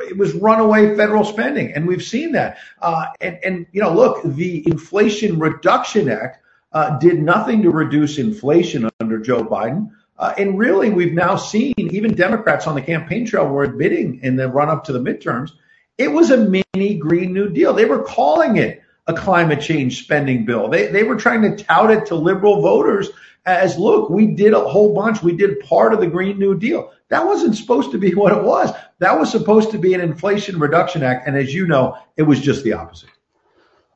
it 0.03 0.17
was 0.17 0.33
runaway 0.35 0.97
federal 0.97 1.25
spending, 1.25 1.73
and 1.73 1.87
we've 1.87 2.03
seen 2.03 2.33
that. 2.33 2.59
Uh, 2.81 3.07
and 3.21 3.39
and 3.45 3.67
you 3.73 3.83
know, 3.83 3.93
look, 3.93 4.23
the 4.25 4.67
Inflation 4.67 5.39
Reduction 5.39 6.09
Act 6.09 6.39
uh, 6.73 6.99
did 6.99 7.21
nothing 7.21 7.63
to 7.63 7.71
reduce 7.71 8.19
inflation 8.19 8.89
under 9.01 9.19
Joe 9.19 9.45
Biden. 9.45 9.91
Uh, 10.21 10.35
and 10.37 10.59
really, 10.59 10.91
we've 10.91 11.15
now 11.15 11.35
seen 11.35 11.73
even 11.79 12.15
Democrats 12.15 12.67
on 12.67 12.75
the 12.75 12.83
campaign 12.83 13.25
trail 13.25 13.47
were 13.47 13.65
admitting 13.65 14.21
in 14.23 14.37
the 14.37 14.47
run 14.49 14.69
up 14.69 14.85
to 14.85 14.93
the 14.93 15.01
midterms, 15.01 15.53
it 15.97 16.09
was 16.09 16.31
a 16.31 16.37
mini 16.37 16.95
Green 16.95 17.33
New 17.33 17.49
Deal. 17.49 17.73
They 17.73 17.87
were 17.87 18.03
calling 18.03 18.57
it 18.57 18.83
a 19.07 19.15
climate 19.15 19.63
change 19.63 20.03
spending 20.03 20.45
bill. 20.45 20.69
They, 20.69 20.89
they 20.89 21.05
were 21.05 21.17
trying 21.17 21.43
to 21.43 21.65
tout 21.65 21.91
it 21.91 22.07
to 22.07 22.15
liberal 22.15 22.61
voters 22.61 23.09
as 23.47 23.79
look, 23.79 24.11
we 24.11 24.27
did 24.27 24.53
a 24.53 24.61
whole 24.61 24.95
bunch. 24.95 25.23
We 25.23 25.33
did 25.33 25.61
part 25.61 25.95
of 25.95 26.01
the 26.01 26.07
Green 26.07 26.39
New 26.39 26.59
Deal. 26.59 26.93
That 27.09 27.25
wasn't 27.25 27.57
supposed 27.57 27.91
to 27.93 27.99
be 27.99 28.15
what 28.15 28.37
it 28.37 28.45
was. 28.45 28.71
That 28.99 29.19
was 29.19 29.31
supposed 29.31 29.71
to 29.71 29.79
be 29.79 29.95
an 29.95 30.03
Inflation 30.03 30.59
Reduction 30.59 31.03
Act. 31.03 31.27
And 31.27 31.37
as 31.37 31.55
you 31.55 31.67
know, 31.67 31.97
it 32.17 32.25
was 32.25 32.41
just 32.41 32.63
the 32.63 32.75
opposite. 32.75 33.09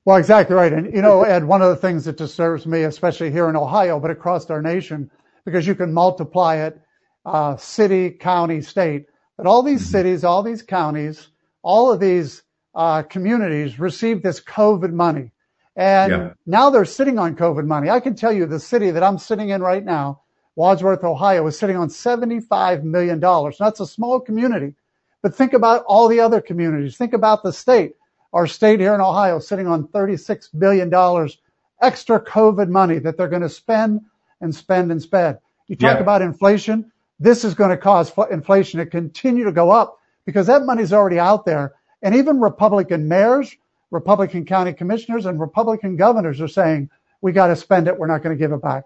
Well, 0.07 0.16
exactly 0.16 0.57
right. 0.57 0.73
And, 0.73 0.93
you 0.95 1.02
know, 1.02 1.23
Ed, 1.23 1.45
one 1.45 1.62
of 1.62 1.69
the 1.69 1.76
things 1.76 2.04
that 2.04 2.16
disturbs 2.16 2.66
me, 2.66 2.83
especially 2.83 3.31
here 3.31 3.49
in 3.49 3.57
Ohio, 3.57 3.99
but 3.99 4.11
across 4.11 4.49
our 4.50 4.61
nation, 4.61 5.11
because 5.44 5.66
you 5.66 5.74
can 5.74 5.92
multiply 5.92 6.56
it 6.56 6.80
uh, 7.26 7.56
city, 7.56 8.10
county, 8.10 8.60
state. 8.60 9.06
But 9.36 9.46
all 9.46 9.62
these 9.62 9.82
mm-hmm. 9.82 9.90
cities, 9.90 10.24
all 10.24 10.42
these 10.42 10.62
counties, 10.62 11.28
all 11.62 11.92
of 11.92 12.00
these 12.00 12.42
uh, 12.74 13.02
communities 13.02 13.78
received 13.78 14.22
this 14.22 14.40
COVID 14.40 14.92
money. 14.92 15.30
And 15.76 16.12
yeah. 16.12 16.30
now 16.46 16.70
they're 16.70 16.84
sitting 16.84 17.18
on 17.18 17.34
COVID 17.34 17.66
money. 17.66 17.90
I 17.90 18.00
can 18.00 18.14
tell 18.14 18.32
you 18.32 18.46
the 18.46 18.60
city 18.60 18.90
that 18.90 19.02
I'm 19.02 19.18
sitting 19.18 19.48
in 19.48 19.60
right 19.60 19.84
now, 19.84 20.22
Wadsworth, 20.56 21.02
Ohio, 21.02 21.46
is 21.48 21.58
sitting 21.58 21.76
on 21.76 21.88
$75 21.88 22.84
million. 22.84 23.18
That's 23.18 23.80
a 23.80 23.86
small 23.86 24.20
community, 24.20 24.74
but 25.20 25.34
think 25.34 25.52
about 25.52 25.84
all 25.86 26.06
the 26.06 26.20
other 26.20 26.40
communities. 26.40 26.96
Think 26.96 27.12
about 27.12 27.42
the 27.42 27.52
state. 27.52 27.94
Our 28.32 28.46
state 28.46 28.78
here 28.78 28.94
in 28.94 29.00
Ohio 29.00 29.40
sitting 29.40 29.66
on 29.66 29.88
$36 29.88 30.48
billion 30.58 30.92
extra 31.82 32.20
COVID 32.20 32.68
money 32.68 32.98
that 32.98 33.16
they're 33.16 33.28
going 33.28 33.42
to 33.42 33.48
spend 33.48 34.00
and 34.44 34.54
spend 34.54 34.92
and 34.92 35.02
spend. 35.02 35.38
You 35.66 35.76
talk 35.76 35.96
yeah. 35.96 36.02
about 36.02 36.22
inflation. 36.22 36.92
This 37.18 37.44
is 37.44 37.54
going 37.54 37.70
to 37.70 37.76
cause 37.76 38.12
inflation 38.30 38.78
to 38.78 38.86
continue 38.86 39.44
to 39.44 39.52
go 39.52 39.70
up 39.70 39.98
because 40.26 40.46
that 40.46 40.64
money's 40.64 40.92
already 40.92 41.18
out 41.18 41.44
there. 41.44 41.74
And 42.02 42.14
even 42.14 42.40
Republican 42.40 43.08
mayors, 43.08 43.56
Republican 43.90 44.44
county 44.44 44.72
commissioners, 44.72 45.26
and 45.26 45.40
Republican 45.40 45.96
governors 45.96 46.40
are 46.40 46.48
saying, 46.48 46.90
we 47.20 47.32
got 47.32 47.48
to 47.48 47.56
spend 47.56 47.88
it. 47.88 47.98
We're 47.98 48.06
not 48.06 48.22
going 48.22 48.36
to 48.36 48.40
give 48.40 48.52
it 48.52 48.60
back. 48.60 48.84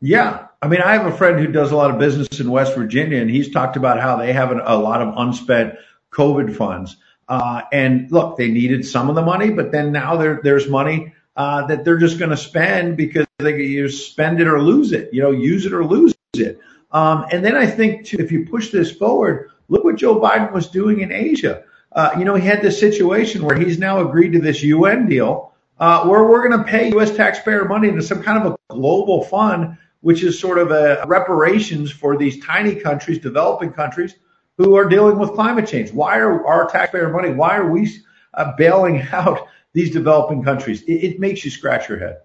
Yeah. 0.00 0.46
I 0.60 0.68
mean, 0.68 0.82
I 0.82 0.92
have 0.92 1.06
a 1.06 1.16
friend 1.16 1.38
who 1.38 1.50
does 1.50 1.72
a 1.72 1.76
lot 1.76 1.90
of 1.90 1.98
business 1.98 2.40
in 2.40 2.50
West 2.50 2.74
Virginia, 2.74 3.20
and 3.20 3.30
he's 3.30 3.50
talked 3.50 3.76
about 3.76 4.00
how 4.00 4.16
they 4.16 4.32
have 4.32 4.50
a 4.50 4.76
lot 4.76 5.00
of 5.00 5.14
unspent 5.16 5.74
COVID 6.12 6.54
funds. 6.54 6.96
Uh, 7.28 7.62
and 7.72 8.10
look, 8.10 8.36
they 8.36 8.48
needed 8.48 8.84
some 8.84 9.08
of 9.08 9.14
the 9.14 9.22
money, 9.22 9.50
but 9.50 9.72
then 9.72 9.92
now 9.92 10.16
there, 10.16 10.40
there's 10.42 10.68
money 10.68 11.14
uh, 11.36 11.66
that 11.66 11.84
they're 11.84 11.98
just 11.98 12.18
going 12.18 12.30
to 12.30 12.36
spend 12.36 12.96
because 12.96 13.26
they 13.38 13.62
you 13.62 13.88
spend 13.88 14.40
it 14.40 14.48
or 14.48 14.60
lose 14.60 14.90
it, 14.92 15.10
you 15.12 15.22
know, 15.22 15.30
use 15.30 15.64
it 15.64 15.72
or 15.72 15.84
lose 15.84 16.12
it. 16.34 16.58
Um, 16.90 17.26
and 17.30 17.44
then 17.44 17.56
I 17.56 17.66
think 17.66 18.04
too, 18.04 18.16
if 18.18 18.32
you 18.32 18.44
push 18.44 18.70
this 18.70 18.90
forward, 18.90 19.50
look 19.68 19.84
what 19.84 19.96
Joe 19.96 20.20
Biden 20.20 20.52
was 20.52 20.66
doing 20.66 21.00
in 21.00 21.12
Asia. 21.12 21.62
Uh, 21.92 22.16
you 22.18 22.24
know, 22.24 22.34
he 22.34 22.44
had 22.44 22.62
this 22.62 22.80
situation 22.80 23.44
where 23.44 23.56
he's 23.56 23.78
now 23.78 24.00
agreed 24.00 24.32
to 24.32 24.40
this 24.40 24.62
UN 24.64 25.08
deal 25.08 25.54
uh, 25.78 26.04
where 26.06 26.24
we're 26.24 26.48
going 26.48 26.58
to 26.58 26.68
pay 26.68 26.90
U.S. 26.90 27.14
taxpayer 27.14 27.64
money 27.64 27.88
into 27.88 28.02
some 28.02 28.22
kind 28.24 28.44
of 28.44 28.52
a 28.52 28.56
global 28.74 29.22
fund, 29.22 29.78
which 30.00 30.24
is 30.24 30.38
sort 30.38 30.58
of 30.58 30.72
a 30.72 31.04
reparations 31.06 31.92
for 31.92 32.16
these 32.16 32.44
tiny 32.44 32.74
countries, 32.74 33.20
developing 33.20 33.72
countries 33.72 34.16
who 34.56 34.74
are 34.76 34.88
dealing 34.88 35.16
with 35.16 35.30
climate 35.34 35.68
change. 35.68 35.92
Why 35.92 36.18
are 36.18 36.44
our 36.44 36.68
taxpayer 36.68 37.10
money? 37.10 37.30
Why 37.30 37.56
are 37.56 37.70
we 37.70 37.88
uh, 38.34 38.52
bailing 38.56 39.00
out 39.12 39.46
these 39.72 39.92
developing 39.92 40.42
countries. 40.42 40.82
It, 40.82 41.04
it 41.04 41.20
makes 41.20 41.44
you 41.44 41.50
scratch 41.50 41.88
your 41.88 41.98
head. 41.98 42.18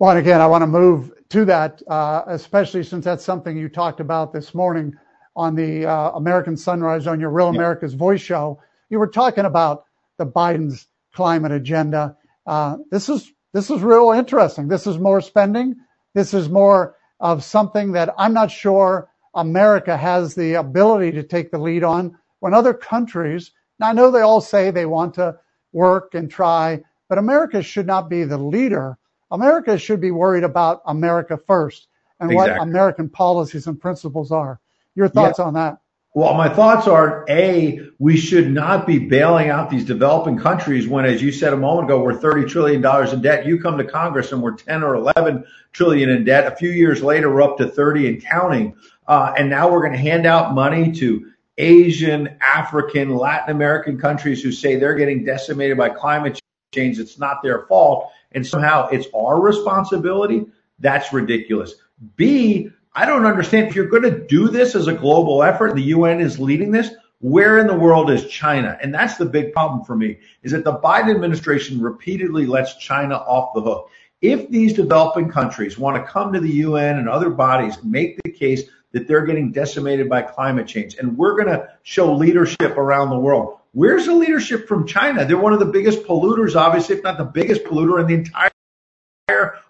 Well, 0.00 0.10
and 0.10 0.20
again, 0.20 0.40
I 0.40 0.46
want 0.46 0.62
to 0.62 0.68
move 0.68 1.12
to 1.30 1.44
that, 1.46 1.82
uh, 1.88 2.22
especially 2.28 2.84
since 2.84 3.04
that's 3.04 3.24
something 3.24 3.56
you 3.56 3.68
talked 3.68 3.98
about 3.98 4.32
this 4.32 4.54
morning 4.54 4.94
on 5.34 5.56
the 5.56 5.86
uh, 5.86 6.12
American 6.12 6.56
Sunrise 6.56 7.08
on 7.08 7.18
your 7.18 7.30
Real 7.30 7.48
America's 7.48 7.94
Voice 7.94 8.20
show. 8.20 8.60
You 8.90 9.00
were 9.00 9.08
talking 9.08 9.44
about 9.44 9.86
the 10.16 10.26
Biden's 10.26 10.86
climate 11.12 11.50
agenda. 11.50 12.16
Uh, 12.46 12.76
this 12.92 13.08
is 13.08 13.32
this 13.52 13.70
is 13.70 13.82
real 13.82 14.12
interesting. 14.12 14.68
This 14.68 14.86
is 14.86 14.98
more 14.98 15.20
spending. 15.20 15.74
This 16.14 16.32
is 16.32 16.48
more 16.48 16.94
of 17.18 17.42
something 17.42 17.92
that 17.92 18.14
I'm 18.16 18.32
not 18.32 18.52
sure 18.52 19.08
America 19.34 19.96
has 19.96 20.34
the 20.34 20.54
ability 20.54 21.12
to 21.12 21.22
take 21.24 21.50
the 21.50 21.58
lead 21.58 21.82
on 21.82 22.16
when 22.38 22.54
other 22.54 22.74
countries. 22.74 23.50
Now 23.80 23.88
I 23.88 23.92
know 23.94 24.10
they 24.10 24.20
all 24.20 24.40
say 24.40 24.70
they 24.70 24.86
want 24.86 25.14
to 25.14 25.38
work 25.72 26.14
and 26.14 26.30
try, 26.30 26.82
but 27.08 27.18
America 27.18 27.62
should 27.62 27.86
not 27.86 28.08
be 28.08 28.24
the 28.24 28.38
leader. 28.38 28.97
America 29.30 29.78
should 29.78 30.00
be 30.00 30.10
worried 30.10 30.44
about 30.44 30.82
America 30.86 31.38
first 31.46 31.88
and 32.20 32.30
exactly. 32.30 32.58
what 32.58 32.68
American 32.68 33.08
policies 33.08 33.66
and 33.66 33.80
principles 33.80 34.32
are. 34.32 34.60
Your 34.94 35.08
thoughts 35.08 35.38
yeah. 35.38 35.44
on 35.44 35.54
that? 35.54 35.78
Well, 36.14 36.34
my 36.34 36.48
thoughts 36.48 36.88
are 36.88 37.24
A, 37.28 37.80
we 37.98 38.16
should 38.16 38.50
not 38.50 38.86
be 38.86 38.98
bailing 38.98 39.50
out 39.50 39.70
these 39.70 39.84
developing 39.84 40.38
countries 40.38 40.88
when, 40.88 41.04
as 41.04 41.22
you 41.22 41.30
said 41.30 41.52
a 41.52 41.56
moment 41.56 41.88
ago, 41.88 42.02
we're 42.02 42.18
$30 42.18 42.48
trillion 42.48 42.84
in 43.14 43.22
debt. 43.22 43.46
You 43.46 43.60
come 43.60 43.78
to 43.78 43.84
Congress 43.84 44.32
and 44.32 44.42
we're 44.42 44.56
10 44.56 44.82
or 44.82 44.94
11 44.96 45.44
trillion 45.72 46.08
in 46.08 46.24
debt. 46.24 46.50
A 46.50 46.56
few 46.56 46.70
years 46.70 47.02
later, 47.02 47.32
we're 47.32 47.42
up 47.42 47.58
to 47.58 47.68
30 47.68 48.08
and 48.08 48.24
counting. 48.24 48.74
Uh, 49.06 49.34
and 49.38 49.48
now 49.50 49.70
we're 49.70 49.82
going 49.82 49.92
to 49.92 49.98
hand 49.98 50.26
out 50.26 50.54
money 50.54 50.92
to 50.92 51.30
Asian, 51.58 52.36
African, 52.40 53.14
Latin 53.14 53.54
American 53.54 53.98
countries 53.98 54.42
who 54.42 54.50
say 54.50 54.76
they're 54.76 54.94
getting 54.94 55.24
decimated 55.24 55.76
by 55.76 55.90
climate 55.90 56.40
change. 56.74 56.98
It's 56.98 57.18
not 57.18 57.42
their 57.42 57.66
fault. 57.66 58.10
And 58.32 58.46
somehow 58.46 58.88
it's 58.88 59.08
our 59.14 59.40
responsibility. 59.40 60.46
That's 60.78 61.12
ridiculous. 61.12 61.74
B, 62.16 62.70
I 62.94 63.06
don't 63.06 63.26
understand 63.26 63.68
if 63.68 63.76
you're 63.76 63.86
going 63.86 64.02
to 64.02 64.26
do 64.26 64.48
this 64.48 64.74
as 64.74 64.86
a 64.86 64.92
global 64.92 65.42
effort, 65.42 65.74
the 65.74 65.82
UN 65.82 66.20
is 66.20 66.38
leading 66.38 66.70
this. 66.70 66.90
Where 67.20 67.58
in 67.58 67.66
the 67.66 67.74
world 67.74 68.10
is 68.10 68.28
China? 68.28 68.78
And 68.80 68.94
that's 68.94 69.16
the 69.16 69.24
big 69.24 69.52
problem 69.52 69.84
for 69.84 69.96
me 69.96 70.18
is 70.44 70.52
that 70.52 70.64
the 70.64 70.78
Biden 70.78 71.12
administration 71.12 71.80
repeatedly 71.80 72.46
lets 72.46 72.76
China 72.76 73.16
off 73.16 73.54
the 73.54 73.60
hook. 73.60 73.90
If 74.20 74.50
these 74.50 74.72
developing 74.72 75.28
countries 75.28 75.78
want 75.78 75.96
to 75.96 76.10
come 76.10 76.32
to 76.32 76.40
the 76.40 76.50
UN 76.50 76.98
and 76.98 77.08
other 77.08 77.30
bodies, 77.30 77.82
make 77.82 78.20
the 78.22 78.30
case 78.30 78.62
that 78.92 79.06
they're 79.06 79.26
getting 79.26 79.52
decimated 79.52 80.08
by 80.08 80.22
climate 80.22 80.66
change. 80.66 80.96
And 80.96 81.16
we're 81.16 81.36
going 81.36 81.48
to 81.48 81.68
show 81.82 82.12
leadership 82.12 82.76
around 82.76 83.10
the 83.10 83.18
world. 83.18 83.57
Where's 83.72 84.06
the 84.06 84.14
leadership 84.14 84.66
from 84.66 84.86
China? 84.86 85.24
They're 85.24 85.38
one 85.38 85.52
of 85.52 85.58
the 85.58 85.66
biggest 85.66 86.02
polluters, 86.02 86.56
obviously, 86.56 86.96
if 86.96 87.02
not 87.02 87.18
the 87.18 87.24
biggest 87.24 87.64
polluter 87.64 88.00
in 88.00 88.06
the 88.06 88.14
entire 88.14 88.50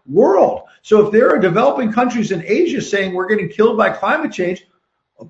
world. 0.06 0.62
So 0.82 1.06
if 1.06 1.12
there 1.12 1.30
are 1.30 1.38
developing 1.38 1.92
countries 1.92 2.30
in 2.30 2.42
Asia 2.46 2.80
saying 2.80 3.12
we're 3.12 3.28
getting 3.28 3.48
killed 3.48 3.76
by 3.76 3.90
climate 3.90 4.32
change, 4.32 4.66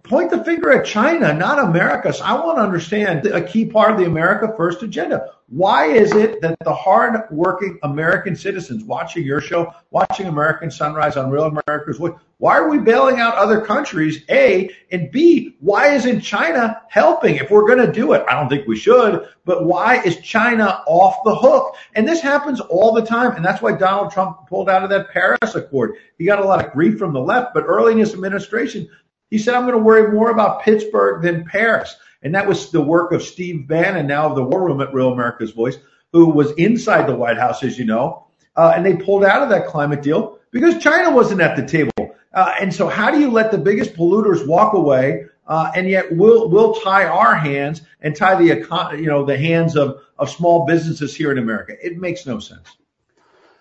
point 0.03 0.31
the 0.31 0.45
finger 0.45 0.71
at 0.71 0.85
China, 0.85 1.33
not 1.33 1.59
America. 1.59 2.13
So 2.13 2.25
I 2.25 2.35
want 2.45 2.59
to 2.59 2.63
understand 2.63 3.27
a 3.27 3.41
key 3.41 3.65
part 3.65 3.93
of 3.93 3.99
the 3.99 4.05
America 4.05 4.53
First 4.57 4.83
agenda. 4.83 5.31
Why 5.49 5.87
is 5.87 6.13
it 6.13 6.43
that 6.43 6.59
the 6.63 6.75
hard-working 6.75 7.79
American 7.83 8.37
citizens 8.37 8.85
watching 8.85 9.25
your 9.25 9.41
show, 9.41 9.73
watching 9.91 10.27
American 10.27 10.71
Sunrise 10.71 11.17
on 11.17 11.31
Real 11.31 11.45
America's 11.67 11.97
Voice, 11.97 12.13
why 12.37 12.59
are 12.59 12.69
we 12.69 12.79
bailing 12.79 13.19
out 13.19 13.35
other 13.35 13.63
countries? 13.63 14.25
A 14.29 14.69
and 14.93 15.11
B, 15.11 15.57
why 15.61 15.95
isn't 15.95 16.21
China 16.21 16.83
helping? 16.91 17.37
If 17.37 17.51
we're 17.51 17.67
going 17.67 17.85
to 17.85 17.91
do 17.91 18.13
it, 18.13 18.27
I 18.29 18.39
don't 18.39 18.51
think 18.51 18.69
we 18.69 18.77
should, 18.77 19.27
but 19.47 19.65
why 19.65 20.03
is 20.03 20.19
China 20.21 20.83
off 20.87 21.17
the 21.25 21.35
hook? 21.35 21.77
And 21.95 22.07
this 22.07 22.21
happens 22.21 22.61
all 22.61 22.93
the 22.93 23.07
time. 23.07 23.35
And 23.35 23.45
that's 23.45 23.63
why 23.63 23.73
Donald 23.73 24.13
Trump 24.13 24.47
pulled 24.49 24.69
out 24.69 24.85
of 24.85 24.91
that 24.91 25.09
Paris 25.09 25.55
Accord. 25.55 25.95
He 26.19 26.27
got 26.27 26.41
a 26.41 26.45
lot 26.45 26.65
of 26.65 26.73
grief 26.73 26.99
from 26.99 27.15
the 27.15 27.21
left, 27.21 27.55
but 27.55 27.65
early 27.65 27.93
in 27.93 27.99
his 27.99 28.13
administration, 28.13 28.89
he 29.31 29.39
said, 29.39 29.55
I'm 29.55 29.63
going 29.63 29.75
to 29.75 29.83
worry 29.83 30.13
more 30.13 30.31
about 30.31 30.63
Pittsburgh 30.63 31.23
than 31.23 31.45
Paris. 31.45 31.97
And 32.23 32.35
that 32.35 32.49
was 32.49 32.71
the 32.71 32.81
work 32.81 33.13
of 33.13 33.23
Steve 33.23 33.69
Bannon, 33.69 34.07
now 34.07 34.29
of 34.29 34.35
the 34.35 34.43
War 34.43 34.67
Room 34.67 34.81
at 34.81 34.93
Real 34.93 35.13
America's 35.13 35.53
Voice, 35.53 35.77
who 36.13 36.27
was 36.27 36.53
inside 36.53 37.07
the 37.07 37.15
White 37.15 37.39
House, 37.39 37.63
as 37.63 37.79
you 37.79 37.85
know. 37.85 38.27
Uh, 38.57 38.73
and 38.75 38.85
they 38.85 38.97
pulled 38.97 39.25
out 39.25 39.43
of 39.43 39.51
that 39.51 39.67
climate 39.67 40.03
deal 40.03 40.39
because 40.51 40.83
China 40.83 41.15
wasn't 41.15 41.41
at 41.41 41.57
the 41.57 41.67
table. 41.67 42.17
Uh, 42.35 42.55
and 42.61 42.75
so, 42.75 42.89
how 42.89 43.11
do 43.11 43.21
you 43.21 43.31
let 43.31 43.51
the 43.51 43.59
biggest 43.59 43.95
polluters 43.95 44.47
walk 44.47 44.75
away, 44.75 45.27
uh, 45.47 45.71
and 45.75 45.89
yet 45.89 46.15
we'll 46.15 46.49
we'll 46.49 46.75
tie 46.75 47.05
our 47.05 47.35
hands 47.35 47.83
and 48.01 48.15
tie 48.17 48.35
the 48.35 48.45
you 48.99 49.07
know 49.07 49.25
the 49.25 49.39
hands 49.39 49.77
of 49.77 50.03
of 50.19 50.29
small 50.29 50.67
businesses 50.67 51.15
here 51.15 51.31
in 51.31 51.39
America? 51.39 51.75
It 51.81 51.99
makes 51.99 52.27
no 52.27 52.39
sense. 52.39 52.69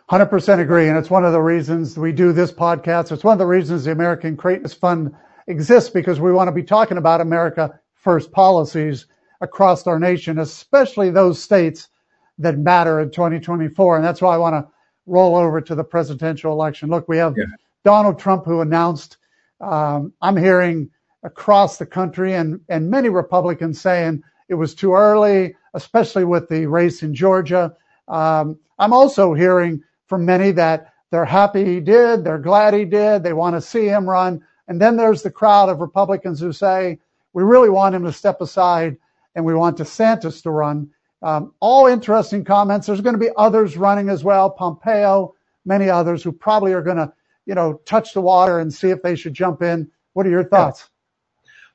100% 0.09 0.59
agree, 0.59 0.87
and 0.87 0.97
it's 0.97 1.09
one 1.09 1.25
of 1.25 1.33
the 1.33 1.41
reasons 1.41 1.97
we 1.97 2.13
do 2.13 2.31
this 2.31 2.51
podcast. 2.51 3.11
It's 3.11 3.25
one 3.25 3.33
of 3.33 3.39
the 3.39 3.45
reasons 3.45 3.83
the 3.83 3.91
American 3.91 4.35
Greatness 4.35 4.73
Fund 4.73 5.13
exists 5.47 5.89
because 5.89 6.19
we 6.19 6.31
want 6.31 6.47
to 6.47 6.51
be 6.51 6.63
talking 6.63 6.97
about 6.97 7.21
America 7.21 7.79
first 7.93 8.31
policies 8.31 9.07
across 9.41 9.85
our 9.87 9.99
nation, 9.99 10.39
especially 10.39 11.09
those 11.09 11.41
states 11.41 11.89
that 12.37 12.57
matter 12.57 12.99
in 13.01 13.11
2024. 13.11 13.97
And 13.97 14.05
that's 14.05 14.21
why 14.21 14.33
I 14.33 14.37
want 14.37 14.53
to 14.53 14.71
roll 15.05 15.35
over 15.35 15.61
to 15.61 15.75
the 15.75 15.83
presidential 15.83 16.51
election. 16.51 16.89
Look, 16.89 17.07
we 17.07 17.17
have 17.17 17.35
yeah. 17.37 17.45
Donald 17.83 18.19
Trump 18.19 18.45
who 18.45 18.61
announced, 18.61 19.17
um, 19.61 20.13
I'm 20.21 20.37
hearing 20.37 20.89
across 21.23 21.77
the 21.77 21.85
country 21.85 22.33
and, 22.35 22.59
and 22.69 22.89
many 22.89 23.09
Republicans 23.09 23.81
saying 23.81 24.23
it 24.49 24.55
was 24.55 24.75
too 24.75 24.93
early, 24.93 25.55
especially 25.73 26.25
with 26.25 26.47
the 26.49 26.65
race 26.65 27.03
in 27.03 27.13
Georgia. 27.13 27.75
Um, 28.07 28.59
I'm 28.79 28.93
also 28.93 29.33
hearing 29.33 29.83
from 30.07 30.25
many 30.25 30.51
that 30.51 30.93
they're 31.09 31.25
happy 31.25 31.65
he 31.65 31.79
did, 31.79 32.23
they're 32.23 32.37
glad 32.37 32.73
he 32.73 32.85
did, 32.85 33.23
they 33.23 33.33
want 33.33 33.55
to 33.55 33.61
see 33.61 33.87
him 33.87 34.09
run. 34.09 34.43
And 34.67 34.81
then 34.81 34.97
there's 34.97 35.21
the 35.21 35.31
crowd 35.31 35.69
of 35.69 35.79
Republicans 35.79 36.39
who 36.39 36.51
say, 36.51 36.99
we 37.33 37.43
really 37.43 37.69
want 37.69 37.95
him 37.95 38.03
to 38.03 38.11
step 38.11 38.41
aside 38.41 38.97
and 39.35 39.45
we 39.45 39.53
want 39.53 39.77
DeSantis 39.77 40.41
to 40.43 40.51
run. 40.51 40.89
Um, 41.21 41.53
all 41.59 41.87
interesting 41.87 42.43
comments. 42.43 42.87
There's 42.87 43.01
going 43.01 43.15
to 43.15 43.19
be 43.19 43.31
others 43.37 43.77
running 43.77 44.09
as 44.09 44.23
well, 44.23 44.49
Pompeo, 44.49 45.35
many 45.65 45.89
others 45.89 46.23
who 46.23 46.31
probably 46.31 46.73
are 46.73 46.81
going 46.81 46.97
to, 46.97 47.11
you 47.45 47.55
know, 47.55 47.81
touch 47.85 48.13
the 48.13 48.21
water 48.21 48.59
and 48.59 48.73
see 48.73 48.89
if 48.89 49.01
they 49.01 49.15
should 49.15 49.33
jump 49.33 49.61
in. 49.61 49.89
What 50.13 50.25
are 50.25 50.29
your 50.31 50.43
thoughts? 50.43 50.89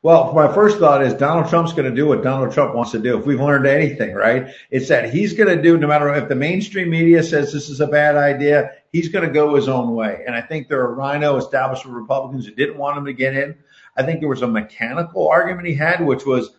Well, 0.02 0.32
my 0.32 0.52
first 0.52 0.78
thought 0.78 1.04
is 1.04 1.14
Donald 1.14 1.48
Trump's 1.48 1.72
going 1.72 1.88
to 1.88 1.94
do 1.94 2.06
what 2.06 2.24
Donald 2.24 2.52
Trump 2.52 2.74
wants 2.74 2.90
to 2.90 2.98
do. 2.98 3.16
If 3.16 3.24
we've 3.24 3.40
learned 3.40 3.66
anything, 3.66 4.14
right, 4.14 4.52
it's 4.70 4.88
that 4.88 5.14
he's 5.14 5.32
going 5.32 5.56
to 5.56 5.62
do, 5.62 5.78
no 5.78 5.86
matter 5.86 6.12
if 6.12 6.28
the 6.28 6.34
mainstream 6.34 6.90
media 6.90 7.22
says 7.22 7.52
this 7.52 7.68
is 7.68 7.80
a 7.80 7.86
bad 7.86 8.16
idea, 8.16 8.72
he's 8.90 9.08
going 9.08 9.24
to 9.24 9.32
go 9.32 9.54
his 9.54 9.68
own 9.68 9.94
way. 9.94 10.24
And 10.26 10.34
I 10.34 10.40
think 10.40 10.66
there 10.66 10.80
are 10.80 10.94
RINO 10.94 11.36
establishment 11.36 11.96
Republicans 11.96 12.46
who 12.46 12.52
didn't 12.52 12.78
want 12.78 12.98
him 12.98 13.04
to 13.04 13.12
get 13.12 13.36
in. 13.36 13.56
I 13.96 14.02
think 14.02 14.18
there 14.18 14.28
was 14.28 14.42
a 14.42 14.48
mechanical 14.48 15.28
argument 15.28 15.68
he 15.68 15.74
had, 15.74 16.04
which 16.04 16.26
was 16.26 16.50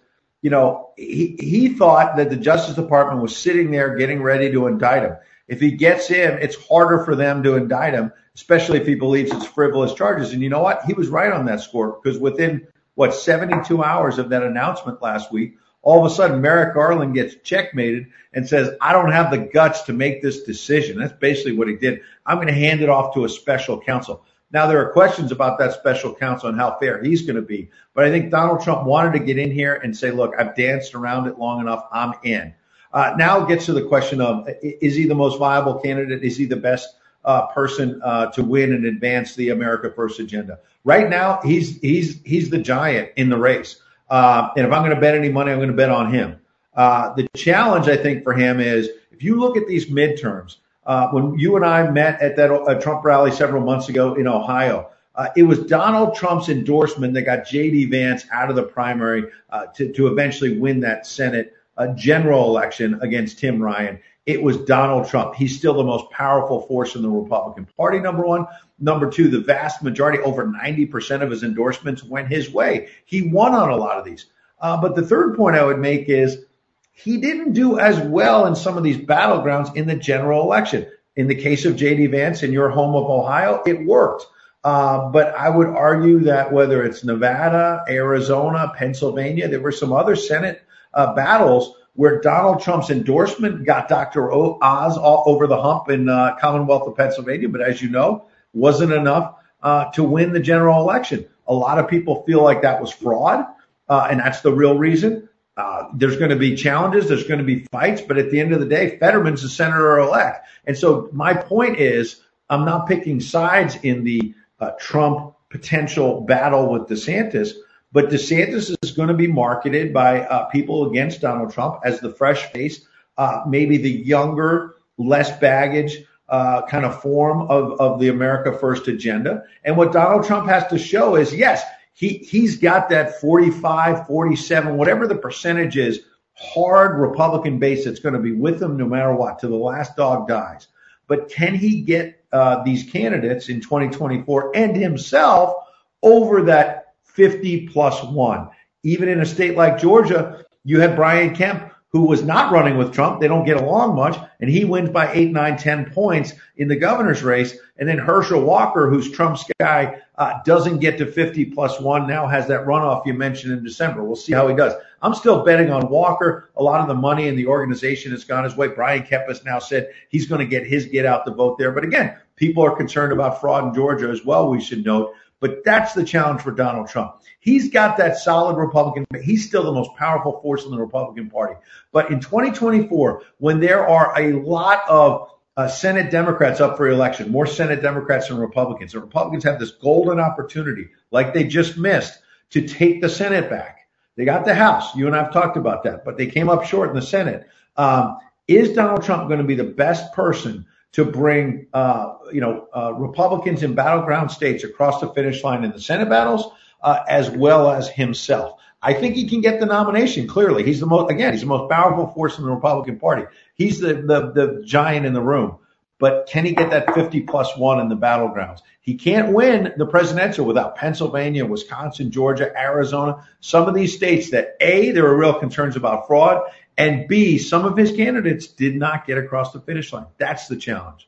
you 0.43 0.49
know, 0.49 0.89
he, 0.97 1.37
he 1.39 1.69
thought 1.69 2.17
that 2.17 2.29
the 2.29 2.35
Justice 2.35 2.75
Department 2.75 3.21
was 3.21 3.35
sitting 3.35 3.71
there 3.71 3.95
getting 3.95 4.21
ready 4.21 4.51
to 4.51 4.67
indict 4.67 5.03
him. 5.03 5.15
If 5.47 5.61
he 5.61 5.71
gets 5.71 6.11
in, 6.11 6.37
it's 6.39 6.57
harder 6.67 7.03
for 7.05 7.15
them 7.15 7.41
to 7.43 7.55
indict 7.55 7.93
him, 7.93 8.11
especially 8.35 8.79
if 8.79 8.85
he 8.85 8.93
believes 8.93 9.31
it's 9.31 9.45
frivolous 9.45 9.93
charges. 9.93 10.33
And 10.33 10.41
you 10.41 10.49
know 10.49 10.61
what? 10.61 10.83
He 10.85 10.93
was 10.93 11.07
right 11.07 11.31
on 11.31 11.45
that 11.45 11.61
score 11.61 11.97
because 12.03 12.19
within 12.19 12.67
what 12.95 13.13
72 13.13 13.83
hours 13.83 14.19
of 14.19 14.29
that 14.29 14.43
announcement 14.43 15.01
last 15.01 15.31
week, 15.31 15.57
all 15.81 16.05
of 16.05 16.11
a 16.11 16.15
sudden 16.15 16.41
Merrick 16.41 16.73
Garland 16.73 17.13
gets 17.13 17.35
checkmated 17.43 18.07
and 18.33 18.47
says, 18.47 18.75
I 18.79 18.93
don't 18.93 19.11
have 19.11 19.31
the 19.31 19.37
guts 19.37 19.83
to 19.83 19.93
make 19.93 20.21
this 20.21 20.43
decision. 20.43 20.97
That's 20.97 21.13
basically 21.13 21.57
what 21.57 21.67
he 21.67 21.75
did. 21.75 22.01
I'm 22.25 22.37
going 22.37 22.47
to 22.47 22.53
hand 22.53 22.81
it 22.81 22.89
off 22.89 23.13
to 23.15 23.25
a 23.25 23.29
special 23.29 23.79
counsel. 23.79 24.25
Now 24.51 24.67
there 24.67 24.79
are 24.79 24.93
questions 24.93 25.31
about 25.31 25.59
that 25.59 25.73
special 25.73 26.13
counsel 26.13 26.49
and 26.49 26.57
how 26.57 26.77
fair 26.79 27.03
he's 27.03 27.23
going 27.23 27.35
to 27.35 27.41
be. 27.41 27.69
But 27.93 28.05
I 28.05 28.11
think 28.11 28.31
Donald 28.31 28.61
Trump 28.61 28.85
wanted 28.85 29.13
to 29.13 29.25
get 29.25 29.37
in 29.37 29.51
here 29.51 29.75
and 29.75 29.97
say, 29.97 30.11
look, 30.11 30.33
I've 30.37 30.55
danced 30.55 30.93
around 30.93 31.27
it 31.27 31.39
long 31.39 31.59
enough. 31.59 31.87
I'm 31.91 32.13
in. 32.23 32.53
Uh, 32.93 33.15
now 33.17 33.43
it 33.43 33.47
gets 33.47 33.65
to 33.65 33.73
the 33.73 33.85
question 33.85 34.21
of, 34.21 34.47
is 34.61 34.95
he 34.95 35.05
the 35.05 35.15
most 35.15 35.39
viable 35.39 35.79
candidate? 35.79 36.23
Is 36.23 36.37
he 36.37 36.45
the 36.45 36.55
best 36.55 36.95
uh, 37.25 37.47
person 37.47 38.01
uh, 38.03 38.27
to 38.31 38.43
win 38.43 38.73
and 38.73 38.85
advance 38.85 39.35
the 39.35 39.49
America 39.49 39.91
First 39.91 40.19
agenda? 40.19 40.59
Right 40.83 41.09
now, 41.09 41.39
he's 41.43 41.79
he's 41.79 42.21
he's 42.23 42.49
the 42.49 42.57
giant 42.57 43.11
in 43.15 43.29
the 43.29 43.37
race. 43.37 43.81
Uh, 44.09 44.49
and 44.55 44.67
if 44.67 44.73
I'm 44.73 44.81
going 44.81 44.95
to 44.95 45.01
bet 45.01 45.15
any 45.15 45.29
money, 45.29 45.51
I'm 45.51 45.57
going 45.57 45.69
to 45.69 45.75
bet 45.75 45.89
on 45.89 46.13
him. 46.13 46.39
Uh, 46.75 47.13
the 47.13 47.27
challenge, 47.35 47.87
I 47.87 47.97
think, 47.97 48.23
for 48.23 48.33
him 48.33 48.59
is 48.59 48.89
if 49.11 49.23
you 49.23 49.39
look 49.39 49.57
at 49.57 49.67
these 49.67 49.87
midterms, 49.87 50.57
uh, 50.85 51.09
when 51.09 51.37
you 51.37 51.55
and 51.55 51.65
I 51.65 51.89
met 51.89 52.21
at 52.21 52.35
that 52.35 52.51
uh, 52.51 52.79
Trump 52.79 53.05
rally 53.05 53.31
several 53.31 53.63
months 53.63 53.89
ago 53.89 54.15
in 54.15 54.27
Ohio, 54.27 54.89
uh, 55.15 55.29
it 55.37 55.43
was 55.43 55.59
Donald 55.59 56.15
Trump's 56.15 56.49
endorsement 56.49 57.13
that 57.13 57.21
got 57.21 57.45
J.D. 57.45 57.85
Vance 57.85 58.25
out 58.31 58.49
of 58.49 58.55
the 58.55 58.63
primary 58.63 59.25
uh, 59.51 59.67
to, 59.67 59.93
to 59.93 60.07
eventually 60.07 60.57
win 60.57 60.79
that 60.81 61.05
Senate 61.05 61.53
uh, 61.77 61.87
general 61.95 62.45
election 62.45 62.99
against 63.01 63.39
Tim 63.39 63.61
Ryan. 63.61 63.99
It 64.25 64.41
was 64.41 64.57
Donald 64.57 65.07
Trump. 65.09 65.35
He's 65.35 65.57
still 65.57 65.73
the 65.73 65.83
most 65.83 66.09
powerful 66.09 66.61
force 66.61 66.95
in 66.95 67.01
the 67.01 67.09
Republican 67.09 67.67
Party, 67.75 67.99
number 67.99 68.25
one. 68.25 68.47
Number 68.79 69.09
two, 69.09 69.29
the 69.29 69.41
vast 69.41 69.83
majority, 69.83 70.19
over 70.19 70.45
90% 70.45 71.21
of 71.21 71.29
his 71.29 71.43
endorsements 71.43 72.03
went 72.03 72.29
his 72.29 72.49
way. 72.49 72.89
He 73.05 73.29
won 73.29 73.53
on 73.53 73.69
a 73.69 73.75
lot 73.75 73.99
of 73.99 74.05
these. 74.05 74.27
Uh, 74.59 74.79
but 74.81 74.95
the 74.95 75.05
third 75.05 75.35
point 75.35 75.57
I 75.57 75.63
would 75.63 75.79
make 75.79 76.07
is 76.07 76.45
he 76.93 77.17
didn't 77.17 77.53
do 77.53 77.79
as 77.79 77.99
well 77.99 78.45
in 78.45 78.55
some 78.55 78.77
of 78.77 78.83
these 78.83 78.97
battlegrounds 78.97 79.75
in 79.75 79.87
the 79.87 79.95
general 79.95 80.43
election. 80.43 80.87
In 81.15 81.27
the 81.27 81.35
case 81.35 81.65
of 81.65 81.75
J.D. 81.75 82.07
Vance 82.07 82.43
in 82.43 82.53
your 82.53 82.69
home 82.69 82.95
of 82.95 83.09
Ohio, 83.09 83.61
it 83.65 83.85
worked. 83.85 84.25
Uh, 84.63 85.09
but 85.09 85.35
I 85.35 85.49
would 85.49 85.67
argue 85.67 86.19
that 86.19 86.53
whether 86.53 86.83
it's 86.83 87.03
Nevada, 87.03 87.83
Arizona, 87.89 88.71
Pennsylvania, 88.75 89.49
there 89.49 89.59
were 89.59 89.73
some 89.73 89.91
other 89.91 90.15
Senate 90.15 90.61
uh, 90.93 91.13
battles 91.13 91.75
where 91.95 92.19
Donald 92.21 92.61
Trump's 92.61 92.89
endorsement 92.89 93.65
got 93.65 93.87
Dr. 93.87 94.31
Oz 94.31 94.97
all 94.97 95.23
over 95.27 95.47
the 95.47 95.61
hump 95.61 95.89
in 95.89 96.09
uh, 96.09 96.35
Commonwealth 96.39 96.87
of 96.87 96.95
Pennsylvania. 96.95 97.49
But 97.49 97.61
as 97.61 97.81
you 97.81 97.89
know, 97.89 98.25
wasn't 98.53 98.93
enough 98.93 99.35
uh, 99.61 99.91
to 99.91 100.03
win 100.03 100.33
the 100.33 100.39
general 100.39 100.79
election. 100.81 101.25
A 101.47 101.53
lot 101.53 101.77
of 101.79 101.87
people 101.87 102.23
feel 102.23 102.41
like 102.41 102.61
that 102.61 102.81
was 102.81 102.91
fraud, 102.91 103.45
uh, 103.89 104.07
and 104.09 104.19
that's 104.19 104.41
the 104.41 104.51
real 104.51 104.77
reason. 104.77 105.29
Uh, 105.55 105.87
there's 105.93 106.17
going 106.17 106.31
to 106.31 106.35
be 106.35 106.55
challenges. 106.55 107.07
There's 107.07 107.25
going 107.25 107.39
to 107.39 107.45
be 107.45 107.65
fights, 107.71 108.01
but 108.01 108.17
at 108.17 108.31
the 108.31 108.39
end 108.39 108.53
of 108.53 108.59
the 108.59 108.65
day, 108.65 108.97
Fetterman's 108.97 109.43
the 109.43 109.49
senator 109.49 109.99
elect. 109.99 110.47
And 110.65 110.77
so 110.77 111.09
my 111.11 111.33
point 111.33 111.79
is, 111.79 112.21
I'm 112.49 112.65
not 112.65 112.87
picking 112.87 113.19
sides 113.19 113.77
in 113.83 114.03
the 114.03 114.33
uh, 114.59 114.71
Trump 114.79 115.35
potential 115.49 116.21
battle 116.21 116.71
with 116.71 116.83
DeSantis, 116.83 117.51
but 117.93 118.09
DeSantis 118.09 118.75
is 118.81 118.91
going 118.91 119.07
to 119.07 119.13
be 119.13 119.27
marketed 119.27 119.93
by 119.93 120.21
uh, 120.21 120.45
people 120.45 120.89
against 120.89 121.21
Donald 121.21 121.53
Trump 121.53 121.79
as 121.85 121.99
the 121.99 122.09
fresh 122.09 122.51
face, 122.51 122.85
uh, 123.17 123.43
maybe 123.47 123.77
the 123.77 123.91
younger, 123.91 124.75
less 124.97 125.37
baggage 125.39 126.03
uh, 126.27 126.65
kind 126.65 126.85
of 126.85 126.99
form 127.01 127.43
of, 127.43 127.79
of 127.79 127.99
the 127.99 128.09
America 128.09 128.57
First 128.57 128.87
agenda. 128.87 129.43
And 129.63 129.77
what 129.77 129.93
Donald 129.93 130.25
Trump 130.25 130.49
has 130.49 130.65
to 130.67 130.79
show 130.79 131.15
is, 131.15 131.33
yes, 131.33 131.63
he, 131.93 132.17
he's 132.17 132.57
got 132.57 132.89
that 132.89 133.21
45, 133.21 134.07
47, 134.07 134.75
whatever 134.75 135.07
the 135.07 135.15
percentage 135.15 135.77
is, 135.77 135.99
hard 136.33 136.99
Republican 136.99 137.59
base 137.59 137.85
that's 137.85 137.99
going 137.99 138.15
to 138.15 138.19
be 138.19 138.31
with 138.31 138.61
him 138.61 138.75
no 138.75 138.87
matter 138.87 139.13
what, 139.13 139.37
to 139.39 139.47
the 139.47 139.55
last 139.55 139.95
dog 139.95 140.27
dies. 140.27 140.67
But 141.05 141.29
can 141.29 141.53
he 141.53 141.81
get 141.81 142.23
uh, 142.31 142.63
these 142.63 142.89
candidates 142.89 143.49
in 143.49 143.61
2024 143.61 144.55
and 144.55 144.75
himself 144.75 145.53
over 146.01 146.41
that 146.43 146.82
50 147.13 147.67
plus 147.69 148.03
one? 148.03 148.49
Even 148.83 149.09
in 149.09 149.21
a 149.21 149.25
state 149.25 149.55
like 149.55 149.79
Georgia, 149.79 150.45
you 150.63 150.79
had 150.79 150.95
Brian 150.95 151.33
Kemp 151.33 151.73
who 151.93 152.01
was 152.01 152.23
not 152.23 152.51
running 152.51 152.75
with 152.75 152.91
Trump. 152.91 153.21
They 153.21 153.27
don't 153.27 153.45
get 153.45 153.57
along 153.57 153.95
much. 153.95 154.17
And 154.39 154.49
he 154.49 154.65
wins 154.65 154.89
by 154.89 155.13
eight, 155.13 155.31
nine, 155.31 155.57
ten 155.57 155.91
points 155.91 156.33
in 156.57 156.67
the 156.67 156.75
governor's 156.75 157.21
race. 157.21 157.55
And 157.77 157.87
then 157.87 157.99
Herschel 157.99 158.41
Walker, 158.41 158.89
who's 158.89 159.11
Trump's 159.11 159.45
guy, 159.59 160.01
uh, 160.17 160.39
doesn't 160.43 160.79
get 160.79 160.97
to 160.97 161.05
50 161.05 161.45
plus 161.45 161.79
one, 161.79 162.07
now 162.07 162.27
has 162.27 162.47
that 162.47 162.65
runoff 162.65 163.05
you 163.05 163.13
mentioned 163.13 163.53
in 163.53 163.63
December. 163.63 164.03
We'll 164.03 164.15
see 164.15 164.33
how 164.33 164.47
he 164.47 164.55
does. 164.55 164.73
I'm 165.03 165.13
still 165.13 165.43
betting 165.43 165.69
on 165.69 165.87
Walker. 165.87 166.49
A 166.57 166.63
lot 166.63 166.81
of 166.81 166.87
the 166.87 166.95
money 166.95 167.27
in 167.27 167.35
the 167.35 167.45
organization 167.45 168.11
has 168.11 168.23
gone 168.23 168.43
his 168.43 168.57
way. 168.57 168.69
Brian 168.69 169.03
Kemp 169.03 169.27
has 169.27 169.45
now 169.45 169.59
said 169.59 169.89
he's 170.09 170.25
going 170.25 170.39
to 170.39 170.47
get 170.47 170.65
his 170.65 170.85
get 170.85 171.05
out 171.05 171.25
the 171.25 171.33
vote 171.33 171.59
there. 171.59 171.71
But 171.71 171.83
again, 171.83 172.17
people 172.35 172.65
are 172.65 172.75
concerned 172.75 173.13
about 173.13 173.39
fraud 173.39 173.65
in 173.65 173.73
Georgia 173.73 174.09
as 174.09 174.25
well, 174.25 174.49
we 174.49 174.59
should 174.59 174.83
note. 174.83 175.13
But 175.43 175.65
that's 175.65 175.91
the 175.91 176.05
challenge 176.05 176.39
for 176.39 176.51
Donald 176.51 176.87
Trump. 176.87 177.17
He's 177.41 177.69
got 177.69 177.97
that 177.97 178.15
solid 178.15 178.55
Republican. 178.55 179.05
He's 179.21 179.45
still 179.45 179.63
the 179.63 179.73
most 179.73 179.93
powerful 179.97 180.39
force 180.39 180.63
in 180.63 180.71
the 180.71 180.77
Republican 180.77 181.29
Party. 181.29 181.55
But 181.91 182.11
in 182.11 182.21
2024, 182.21 183.23
when 183.39 183.59
there 183.59 183.85
are 183.85 184.17
a 184.17 184.41
lot 184.41 184.87
of 184.87 185.31
uh, 185.57 185.67
Senate 185.67 186.11
Democrats 186.11 186.61
up 186.61 186.77
for 186.77 186.87
election, 186.87 187.29
more 187.29 187.45
Senate 187.45 187.81
Democrats 187.81 188.29
than 188.29 188.37
Republicans, 188.37 188.93
the 188.93 189.01
Republicans 189.01 189.43
have 189.43 189.59
this 189.59 189.71
golden 189.71 190.17
opportunity, 190.17 190.87
like 191.11 191.33
they 191.33 191.43
just 191.43 191.77
missed, 191.77 192.19
to 192.51 192.65
take 192.65 193.01
the 193.01 193.09
Senate 193.09 193.49
back. 193.49 193.89
They 194.15 194.23
got 194.23 194.45
the 194.45 194.55
House. 194.55 194.95
You 194.95 195.07
and 195.07 195.15
I 195.15 195.23
have 195.23 195.33
talked 195.33 195.57
about 195.57 195.83
that, 195.83 196.05
but 196.05 196.17
they 196.17 196.27
came 196.27 196.47
up 196.47 196.63
short 196.63 196.87
in 196.87 196.95
the 196.95 197.01
Senate. 197.01 197.49
Um, 197.75 198.17
is 198.47 198.71
Donald 198.71 199.03
Trump 199.03 199.27
going 199.27 199.41
to 199.41 199.45
be 199.45 199.55
the 199.55 199.65
best 199.65 200.13
person 200.13 200.67
to 200.93 201.05
bring, 201.05 201.67
uh, 201.73 202.15
you 202.31 202.41
know, 202.41 202.67
uh, 202.75 202.93
Republicans 202.93 203.63
in 203.63 203.73
battleground 203.75 204.31
states 204.31 204.63
across 204.63 205.01
the 205.01 205.09
finish 205.09 205.43
line 205.43 205.63
in 205.63 205.71
the 205.71 205.81
Senate 205.81 206.09
battles, 206.09 206.51
uh, 206.81 206.99
as 207.07 207.29
well 207.29 207.69
as 207.69 207.89
himself. 207.89 208.59
I 208.81 208.93
think 208.93 209.15
he 209.15 209.27
can 209.27 209.41
get 209.41 209.59
the 209.59 209.65
nomination. 209.65 210.27
Clearly, 210.27 210.63
he's 210.63 210.79
the 210.79 210.85
most 210.85 211.09
again. 211.09 211.31
He's 211.31 211.41
the 211.41 211.47
most 211.47 211.71
powerful 211.71 212.07
force 212.07 212.37
in 212.37 212.43
the 212.43 212.51
Republican 212.51 212.99
Party. 212.99 213.23
He's 213.55 213.79
the 213.79 213.93
the, 213.93 214.31
the 214.31 214.63
giant 214.65 215.05
in 215.05 215.13
the 215.13 215.21
room. 215.21 215.57
But 215.99 216.27
can 216.27 216.43
he 216.43 216.53
get 216.53 216.71
that 216.71 216.93
50 216.93 217.21
plus 217.21 217.55
one 217.55 217.79
in 217.79 217.87
the 217.87 217.95
battlegrounds? 217.95 218.59
He 218.81 218.95
can't 218.95 219.31
win 219.31 219.71
the 219.77 219.85
presidential 219.85 220.45
without 220.45 220.75
Pennsylvania, 220.75 221.45
Wisconsin, 221.45 222.11
Georgia, 222.11 222.51
Arizona, 222.59 223.25
some 223.39 223.69
of 223.69 223.73
these 223.73 223.95
states 223.95 224.31
that 224.31 224.57
A, 224.59 224.91
there 224.91 225.05
are 225.05 225.17
real 225.17 225.39
concerns 225.39 225.77
about 225.77 226.05
fraud, 226.07 226.41
and 226.77 227.07
B, 227.07 227.37
some 227.37 227.65
of 227.65 227.77
his 227.77 227.91
candidates 227.91 228.47
did 228.47 228.75
not 228.75 229.05
get 229.05 229.17
across 229.17 229.53
the 229.53 229.61
finish 229.61 229.93
line. 229.93 230.07
That's 230.17 230.47
the 230.47 230.55
challenge. 230.55 231.07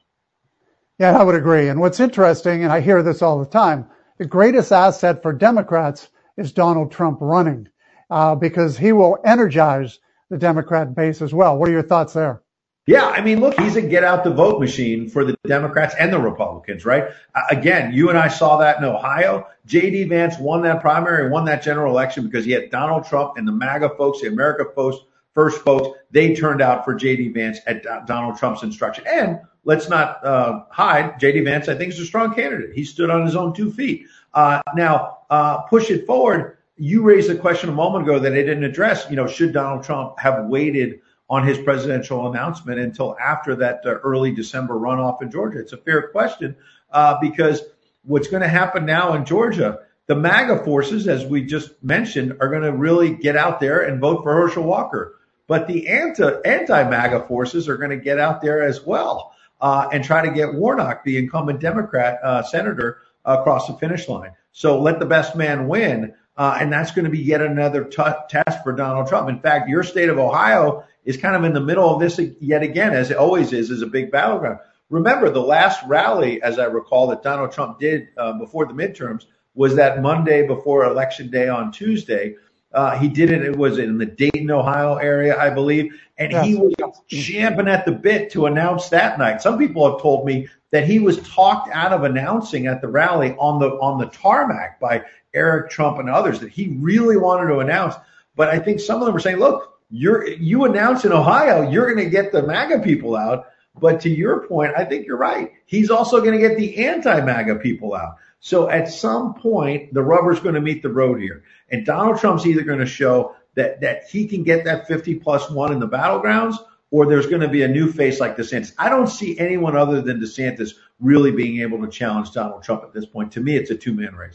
Yeah, 0.99 1.17
I 1.17 1.23
would 1.23 1.35
agree. 1.35 1.67
And 1.67 1.79
what's 1.79 1.99
interesting, 1.99 2.63
and 2.63 2.71
I 2.71 2.79
hear 2.79 3.03
this 3.03 3.21
all 3.21 3.39
the 3.39 3.45
time, 3.45 3.87
the 4.17 4.25
greatest 4.25 4.71
asset 4.71 5.21
for 5.21 5.33
Democrats 5.33 6.09
is 6.37 6.53
Donald 6.53 6.91
Trump 6.91 7.17
running 7.19 7.67
uh, 8.09 8.35
because 8.35 8.77
he 8.77 8.91
will 8.91 9.17
energize 9.25 9.99
the 10.29 10.37
Democrat 10.37 10.95
base 10.95 11.21
as 11.21 11.33
well. 11.33 11.57
What 11.57 11.69
are 11.69 11.73
your 11.73 11.83
thoughts 11.83 12.13
there? 12.13 12.41
Yeah, 12.87 13.07
I 13.07 13.21
mean, 13.21 13.39
look, 13.39 13.59
he's 13.59 13.75
a 13.77 13.81
get 13.81 14.03
out 14.03 14.23
the 14.23 14.29
vote 14.29 14.59
machine 14.59 15.09
for 15.09 15.25
the 15.25 15.35
Democrats 15.47 15.95
and 15.99 16.13
the 16.13 16.19
Republicans, 16.19 16.85
right? 16.85 17.05
Uh, 17.33 17.41
again, 17.49 17.93
you 17.93 18.09
and 18.09 18.17
I 18.17 18.27
saw 18.27 18.57
that 18.57 18.77
in 18.77 18.83
Ohio. 18.83 19.47
J.D. 19.65 20.03
Vance 20.03 20.37
won 20.37 20.61
that 20.61 20.81
primary 20.81 21.23
and 21.23 21.31
won 21.31 21.45
that 21.45 21.63
general 21.63 21.91
election 21.91 22.25
because 22.25 22.45
he 22.45 22.51
had 22.51 22.69
Donald 22.69 23.05
Trump 23.05 23.37
and 23.37 23.47
the 23.47 23.51
MAGA 23.51 23.89
folks, 23.97 24.21
the 24.21 24.27
America 24.27 24.65
folks, 24.75 24.97
first 25.35 25.61
folks, 25.61 25.99
they 26.09 26.33
turned 26.33 26.61
out 26.61 26.83
for 26.83 26.95
J.D. 26.95 27.29
Vance 27.29 27.59
at 27.67 27.83
Donald 28.07 28.37
Trump's 28.39 28.63
instruction. 28.63 29.03
And 29.07 29.39
let's 29.63 29.87
not 29.87 30.25
uh, 30.25 30.63
hide, 30.71 31.19
J.D. 31.19 31.41
Vance, 31.41 31.67
I 31.67 31.75
think, 31.75 31.93
is 31.93 31.99
a 31.99 32.05
strong 32.05 32.33
candidate. 32.33 32.73
He 32.73 32.83
stood 32.83 33.11
on 33.11 33.23
his 33.25 33.35
own 33.35 33.53
two 33.53 33.71
feet. 33.71 34.07
Uh, 34.33 34.61
now, 34.75 35.19
uh, 35.29 35.61
push 35.63 35.91
it 35.91 36.07
forward. 36.07 36.57
You 36.77 37.03
raised 37.03 37.29
a 37.29 37.37
question 37.37 37.69
a 37.69 37.73
moment 37.73 38.05
ago 38.05 38.17
that 38.17 38.33
I 38.33 38.37
didn't 38.37 38.63
address. 38.63 39.05
You 39.09 39.15
know, 39.15 39.27
should 39.27 39.53
Donald 39.53 39.83
Trump 39.83 40.17
have 40.19 40.45
waited 40.45 41.01
on 41.29 41.45
his 41.45 41.57
presidential 41.57 42.27
announcement 42.27 42.79
until 42.79 43.15
after 43.19 43.55
that 43.57 43.81
uh, 43.85 43.95
early 44.03 44.31
December 44.31 44.75
runoff 44.75 45.21
in 45.21 45.29
Georgia? 45.29 45.59
It's 45.59 45.73
a 45.73 45.77
fair 45.77 46.09
question 46.09 46.55
uh, 46.91 47.17
because 47.21 47.61
what's 48.03 48.27
going 48.27 48.41
to 48.41 48.49
happen 48.49 48.85
now 48.85 49.13
in 49.13 49.25
Georgia 49.25 49.79
the 50.07 50.15
MAGA 50.15 50.63
forces, 50.63 51.07
as 51.07 51.25
we 51.25 51.43
just 51.43 51.71
mentioned, 51.83 52.37
are 52.39 52.49
going 52.49 52.61
to 52.61 52.71
really 52.71 53.15
get 53.15 53.35
out 53.35 53.59
there 53.59 53.81
and 53.81 53.99
vote 53.99 54.23
for 54.23 54.33
Herschel 54.33 54.63
Walker. 54.63 55.15
But 55.47 55.67
the 55.67 55.87
anti 55.87 56.31
anti 56.43 56.89
MAGA 56.89 57.27
forces 57.27 57.69
are 57.69 57.77
going 57.77 57.91
to 57.91 57.97
get 57.97 58.19
out 58.19 58.41
there 58.41 58.63
as 58.63 58.83
well 58.83 59.33
uh, 59.61 59.87
and 59.91 60.03
try 60.03 60.25
to 60.25 60.31
get 60.31 60.53
Warnock, 60.53 61.03
the 61.03 61.17
incumbent 61.17 61.59
Democrat 61.59 62.19
uh, 62.23 62.43
senator, 62.43 63.01
across 63.23 63.67
the 63.67 63.73
finish 63.73 64.07
line. 64.07 64.31
So 64.51 64.81
let 64.81 64.99
the 64.99 65.05
best 65.05 65.35
man 65.35 65.67
win. 65.67 66.13
Uh, 66.37 66.57
and 66.59 66.71
that's 66.71 66.91
going 66.91 67.05
to 67.05 67.11
be 67.11 67.19
yet 67.19 67.41
another 67.41 67.85
t- 67.85 68.03
test 68.29 68.63
for 68.63 68.73
Donald 68.73 69.07
Trump. 69.07 69.29
In 69.29 69.39
fact, 69.39 69.69
your 69.69 69.83
state 69.83 70.09
of 70.09 70.17
Ohio 70.17 70.83
is 71.05 71.17
kind 71.17 71.35
of 71.35 71.43
in 71.45 71.53
the 71.53 71.61
middle 71.61 71.93
of 71.93 72.01
this 72.01 72.19
yet 72.41 72.61
again, 72.61 72.93
as 72.93 73.09
it 73.09 73.17
always 73.17 73.53
is, 73.53 73.69
is 73.69 73.81
a 73.81 73.87
big 73.87 74.11
battleground. 74.11 74.59
Remember, 74.89 75.29
the 75.29 75.41
last 75.41 75.83
rally, 75.87 76.41
as 76.41 76.59
I 76.59 76.65
recall, 76.65 77.07
that 77.07 77.23
Donald 77.23 77.51
Trump 77.51 77.79
did 77.79 78.09
uh, 78.17 78.33
before 78.33 78.65
the 78.65 78.73
midterms 78.73 79.25
was 79.53 79.75
that 79.75 80.01
Monday 80.01 80.45
before 80.45 80.83
Election 80.83 81.29
Day 81.29 81.47
on 81.47 81.71
Tuesday. 81.71 82.35
Uh, 82.73 82.97
he 82.97 83.07
did 83.07 83.31
it. 83.31 83.41
It 83.41 83.55
was 83.55 83.77
in 83.77 83.97
the 83.97 84.05
Dayton, 84.05 84.51
Ohio 84.51 84.95
area, 84.95 85.39
I 85.39 85.49
believe, 85.49 85.93
and 86.17 86.31
yes. 86.31 86.45
he 86.45 86.55
was 86.55 86.73
champing 87.07 87.67
at 87.67 87.85
the 87.85 87.91
bit 87.91 88.31
to 88.31 88.47
announce 88.47 88.89
that 88.89 89.17
night. 89.17 89.41
Some 89.41 89.57
people 89.57 89.89
have 89.89 90.01
told 90.01 90.25
me 90.25 90.49
that 90.71 90.85
he 90.85 90.99
was 90.99 91.21
talked 91.27 91.69
out 91.71 91.93
of 91.93 92.03
announcing 92.03 92.67
at 92.67 92.81
the 92.81 92.87
rally 92.87 93.31
on 93.39 93.59
the 93.59 93.69
on 93.79 93.97
the 93.97 94.07
tarmac 94.07 94.79
by 94.79 95.03
Eric 95.33 95.69
Trump 95.69 95.99
and 95.99 96.09
others 96.09 96.39
that 96.41 96.49
he 96.49 96.75
really 96.79 97.15
wanted 97.15 97.47
to 97.47 97.59
announce. 97.59 97.95
But 98.35 98.49
I 98.49 98.59
think 98.59 98.81
some 98.81 98.99
of 98.99 99.05
them 99.05 99.13
were 99.13 99.21
saying, 99.21 99.37
"Look, 99.37 99.79
you're 99.89 100.27
you 100.27 100.65
announce 100.65 101.05
in 101.05 101.13
Ohio, 101.13 101.69
you're 101.69 101.93
going 101.93 102.03
to 102.03 102.11
get 102.11 102.31
the 102.31 102.43
MAGA 102.43 102.79
people 102.79 103.15
out." 103.15 103.47
But 103.79 103.99
to 104.01 104.09
your 104.09 104.47
point, 104.47 104.73
I 104.75 104.85
think 104.85 105.05
you're 105.05 105.17
right. 105.17 105.51
He's 105.65 105.89
also 105.89 106.19
going 106.19 106.31
to 106.31 106.47
get 106.47 106.57
the 106.57 106.85
anti-MAGA 106.85 107.55
people 107.55 107.93
out. 107.93 108.15
So 108.39 108.69
at 108.69 108.89
some 108.89 109.33
point, 109.33 109.93
the 109.93 110.03
rubber's 110.03 110.39
going 110.39 110.55
to 110.55 110.61
meet 110.61 110.83
the 110.83 110.89
road 110.89 111.19
here. 111.19 111.43
And 111.71 111.85
Donald 111.85 112.19
Trump's 112.19 112.45
either 112.45 112.63
going 112.63 112.79
to 112.79 112.85
show 112.85 113.35
that, 113.55 113.81
that 113.81 114.03
he 114.09 114.27
can 114.27 114.43
get 114.43 114.65
that 114.65 114.87
50 114.87 115.15
plus 115.15 115.49
one 115.49 115.71
in 115.71 115.79
the 115.79 115.87
battlegrounds 115.87 116.57
or 116.91 117.05
there's 117.05 117.27
going 117.27 117.41
to 117.41 117.47
be 117.47 117.63
a 117.63 117.67
new 117.67 117.91
face 117.91 118.19
like 118.19 118.37
DeSantis. 118.37 118.73
I 118.77 118.89
don't 118.89 119.07
see 119.07 119.37
anyone 119.39 119.75
other 119.75 120.01
than 120.01 120.19
DeSantis 120.19 120.73
really 120.99 121.31
being 121.31 121.59
able 121.61 121.81
to 121.83 121.89
challenge 121.89 122.31
Donald 122.31 122.63
Trump 122.63 122.83
at 122.83 122.93
this 122.93 123.05
point. 123.05 123.31
To 123.33 123.41
me, 123.41 123.57
it's 123.57 123.71
a 123.71 123.75
two 123.75 123.93
man 123.93 124.15
race. 124.15 124.33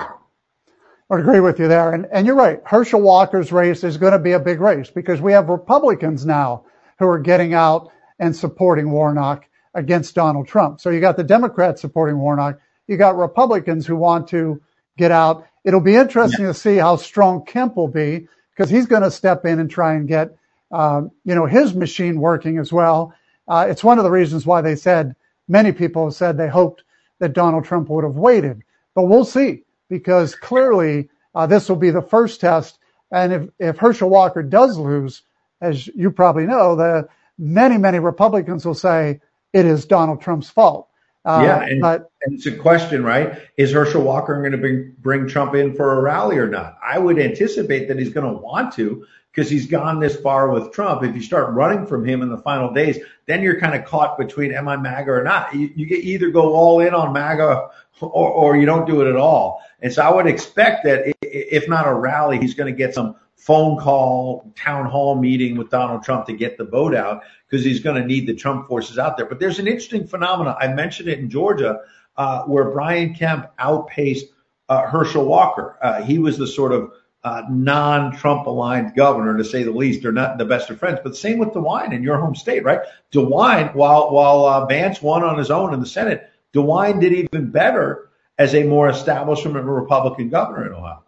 I 1.11 1.19
agree 1.19 1.41
with 1.41 1.59
you 1.59 1.69
there. 1.69 1.93
And, 1.93 2.07
and 2.13 2.27
you're 2.27 2.37
right. 2.37 2.61
Herschel 2.65 3.01
Walker's 3.01 3.51
race 3.51 3.83
is 3.83 3.97
going 3.97 4.13
to 4.13 4.19
be 4.19 4.33
a 4.33 4.39
big 4.39 4.61
race 4.61 4.91
because 4.91 5.21
we 5.21 5.33
have 5.33 5.49
Republicans 5.49 6.25
now 6.25 6.65
who 6.99 7.07
are 7.07 7.19
getting 7.19 7.55
out 7.55 7.91
and 8.19 8.35
supporting 8.35 8.91
Warnock 8.91 9.47
against 9.75 10.15
Donald 10.15 10.47
Trump. 10.47 10.81
So 10.81 10.91
you 10.91 11.01
got 11.01 11.17
the 11.17 11.25
Democrats 11.25 11.81
supporting 11.81 12.19
Warnock. 12.19 12.61
You 12.91 12.97
got 12.97 13.17
Republicans 13.17 13.87
who 13.87 13.95
want 13.95 14.27
to 14.31 14.61
get 14.99 15.13
out. 15.13 15.47
It'll 15.63 15.81
be 15.81 15.95
interesting 15.95 16.47
yeah. 16.47 16.53
to 16.53 16.59
see 16.59 16.75
how 16.75 16.97
strong 16.97 17.45
Kemp 17.45 17.77
will 17.77 17.87
be 17.87 18.27
because 18.51 18.69
he's 18.69 18.87
going 18.87 19.05
to 19.05 19.13
step 19.13 19.45
in 19.47 19.61
and 19.61 19.71
try 19.71 19.95
and 19.95 20.09
get, 20.09 20.37
uh, 20.73 21.03
you 21.23 21.37
know, 21.37 21.47
his 21.47 21.73
machine 21.73 22.21
working 22.21 22.59
as 22.59 22.73
well. 22.73 23.15
Uh, 23.47 23.69
it's 23.71 23.85
one 23.85 23.99
of 23.99 24.05
the 24.05 24.11
reasons 24.11 24.45
why 24.45 24.61
they 24.61 24.75
said 24.75 25.15
many 25.47 25.71
people 25.71 26.07
have 26.07 26.15
said 26.15 26.37
they 26.37 26.49
hoped 26.49 26.83
that 27.21 27.33
Donald 27.33 27.65
Trump 27.65 27.89
would 27.91 28.03
have 28.03 28.17
waited, 28.17 28.65
but 28.97 29.05
we'll 29.05 29.25
see 29.25 29.63
because 29.89 30.35
clearly 30.35 31.11
uh, 31.33 31.47
this 31.47 31.69
will 31.69 31.77
be 31.77 31.91
the 31.91 32.03
first 32.03 32.41
test. 32.41 32.81
And 33.13 33.33
if, 33.33 33.49
if 33.61 33.79
Herschel 33.79 34.11
Walker 34.11 34.43
does 34.43 34.77
lose, 34.77 35.23
as 35.61 35.87
you 35.87 36.11
probably 36.11 36.47
know, 36.47 36.75
the 36.75 37.09
many, 37.39 37.79
many 37.79 38.01
Republicans 38.01 38.67
will 38.67 38.75
say 38.75 39.21
it 39.53 39.65
is 39.65 39.87
Donald 39.87 40.23
Trump's 40.23 40.51
fault. 40.51 40.89
Uh, 41.25 41.43
yeah, 41.45 41.63
and, 41.63 41.81
but, 41.83 42.11
and, 42.23 42.35
it's 42.35 42.47
a 42.47 42.57
question, 42.57 43.05
right? 43.05 43.39
Is 43.59 43.73
Herschel 43.73 44.03
Walker 44.03 44.41
going 44.41 44.53
to 44.53 44.59
bring, 44.59 44.95
bring 45.01 45.29
Trump 45.29 45.55
in 45.55 45.75
for 45.75 45.99
a 45.99 46.03
rally 46.03 46.39
or 46.39 46.49
not? 46.49 46.79
I 46.83 46.99
would 46.99 47.19
anticipate 47.19 47.89
that 47.89 47.99
he's 47.99 48.09
going 48.11 48.27
to 48.27 48.41
want 48.41 48.73
to 48.75 49.05
because 49.33 49.51
he's 49.51 49.67
gone 49.67 50.01
this 50.01 50.17
far 50.17 50.51
with 50.51 50.73
Trump. 50.73 51.05
If 51.05 51.15
you 51.15 51.23
start 51.23 51.55
running 51.55 51.87
from 51.87 52.07
him 52.07 52.23
in 52.23 52.31
the 52.31 52.39
final 52.39 52.73
days, 52.73 52.99
then 53.27 53.43
you're 53.43 53.61
kind 53.61 53.75
of 53.75 53.85
caught 53.85 54.19
between 54.19 54.53
am 54.53 54.67
I 54.67 54.77
MAGA 54.77 55.11
or 55.11 55.23
not? 55.23 55.55
You, 55.55 55.71
you 55.77 55.87
either 55.97 56.31
go 56.31 56.55
all 56.55 56.81
in 56.81 56.95
on 56.95 57.13
MAGA 57.13 57.69
or, 58.01 58.31
or 58.31 58.57
you 58.57 58.67
don't 58.67 58.87
do 58.87 59.03
it 59.03 59.09
at 59.09 59.17
all. 59.17 59.63
And 59.81 59.93
so 59.93 60.03
I 60.03 60.13
would 60.13 60.27
expect 60.27 60.85
that 60.85 61.15
if 61.23 61.69
not 61.69 61.87
a 61.87 61.95
rally, 61.95 62.39
he's 62.39 62.55
going 62.55 62.73
to 62.73 62.77
get 62.77 62.95
some 62.95 63.17
phone 63.37 63.79
call, 63.79 64.53
town 64.57 64.87
hall 64.87 65.17
meeting 65.17 65.57
with 65.57 65.71
Donald 65.71 66.03
Trump 66.03 66.27
to 66.27 66.33
get 66.33 66.59
the 66.59 66.65
vote 66.65 66.95
out 66.95 67.23
because 67.51 67.65
he's 67.65 67.81
going 67.81 68.01
to 68.01 68.07
need 68.07 68.27
the 68.27 68.35
Trump 68.35 68.69
forces 68.69 68.99
out 68.99 69.17
there. 69.17 69.27
But 69.27 69.41
there's 69.41 69.59
an 69.59 69.67
interesting 69.67 70.07
phenomenon. 70.07 70.57
I 70.59 70.69
mentioned 70.69 71.09
it 71.09 71.19
in 71.19 71.29
Georgia 71.29 71.81
uh, 72.17 72.43
where 72.45 72.71
Brian 72.71 73.15
Kemp 73.15 73.47
outpaced 73.59 74.27
uh, 74.69 74.87
Herschel 74.87 75.25
Walker. 75.25 75.77
Uh, 75.83 76.03
he 76.03 76.19
was 76.19 76.39
the 76.39 76.47
sort 76.47 76.73
of 76.73 76.93
uh, 77.23 77.43
non-Trump 77.51 78.47
aligned 78.47 78.95
governor, 78.95 79.37
to 79.37 79.45
say 79.45 79.63
the 79.63 79.71
least. 79.71 80.03
They're 80.03 80.13
not 80.13 80.39
the 80.39 80.45
best 80.45 80.71
of 80.71 80.79
friends, 80.79 81.01
but 81.03 81.17
same 81.17 81.39
with 81.39 81.51
DeWine 81.51 81.93
in 81.93 82.03
your 82.03 82.19
home 82.19 82.35
state, 82.35 82.65
right? 82.65 82.81
DeWine, 83.13 83.75
while 83.75 84.11
while 84.11 84.47
uh, 84.47 84.67
Vance 84.67 85.03
won 85.03 85.23
on 85.23 85.37
his 85.37 85.51
own 85.51 85.75
in 85.75 85.81
the 85.81 85.87
Senate, 85.87 86.31
DeWine 86.55 87.01
did 87.01 87.13
even 87.13 87.51
better 87.51 88.09
as 88.39 88.55
a 88.55 88.63
more 88.63 88.89
establishment 88.89 89.67
Republican 89.67 90.31
governor 90.31 90.67
in 90.67 90.73
Ohio 90.73 91.03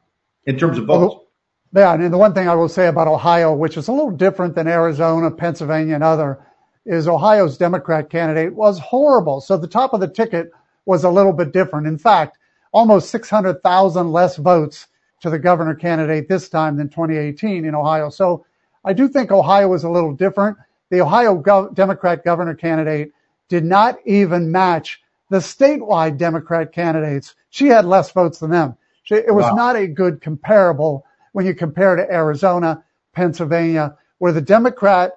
in 0.45 0.59
terms 0.59 0.77
of 0.77 0.85
votes. 0.85 1.22
Yeah, 1.75 1.95
and 1.95 2.13
the 2.13 2.19
one 2.19 2.35
thing 2.35 2.49
I 2.49 2.55
will 2.55 2.69
say 2.69 2.89
about 2.89 3.09
Ohio, 3.09 3.55
which 3.55 3.77
is 3.77 3.89
a 3.89 3.93
little 3.93 4.11
different 4.11 4.55
than 4.55 4.69
Arizona, 4.69 5.31
Pennsylvania, 5.31 5.95
and 5.95 6.05
other, 6.05 6.39
is 6.85 7.09
Ohio's 7.09 7.57
Democrat 7.57 8.11
candidate 8.11 8.55
was 8.55 8.79
horrible. 8.79 9.41
So 9.41 9.57
the 9.57 9.67
top 9.67 9.95
of 9.95 10.01
the 10.01 10.09
ticket 10.09 10.51
was 10.85 11.05
a 11.05 11.11
little 11.11 11.33
bit 11.33 11.53
different. 11.53 11.87
In 11.87 11.97
fact, 11.97 12.39
almost 12.73 13.11
600,000 13.11 14.13
less 14.13 14.37
votes 14.37 14.89
to 15.21 15.31
the 15.31 15.39
governor 15.39 15.75
candidate 15.75 16.29
this 16.29 16.49
time 16.49 16.77
than 16.77 16.89
2018 16.89 17.65
in 17.65 17.75
Ohio. 17.75 18.11
So 18.11 18.45
I 18.85 18.93
do 18.93 19.09
think 19.09 19.31
Ohio 19.31 19.73
is 19.73 19.85
a 19.85 19.91
little 19.91 20.13
different. 20.13 20.59
The 20.91 21.01
Ohio 21.01 21.41
Gov- 21.41 21.75
Democrat 21.75 22.25
governor 22.25 22.55
candidate 22.55 23.13
did 23.49 23.65
not 23.65 23.97
even 24.05 24.51
match 24.51 25.01
the 25.31 25.39
statewide 25.39 26.19
Democrat 26.19 26.73
candidates. 26.73 27.35
She 27.51 27.69
had 27.69 27.85
less 27.85 28.11
votes 28.11 28.41
than 28.41 28.51
them. 28.51 28.77
She, 29.05 29.15
it 29.15 29.35
was 29.35 29.45
wow. 29.45 29.55
not 29.55 29.77
a 29.77 29.87
good 29.87 30.21
comparable 30.21 31.07
when 31.33 31.47
you 31.47 31.55
compare 31.55 31.97
to 31.97 32.13
Arizona, 32.13 32.85
Pennsylvania, 33.15 33.97
where 34.19 34.33
the 34.33 34.41
Democrat 34.41 35.13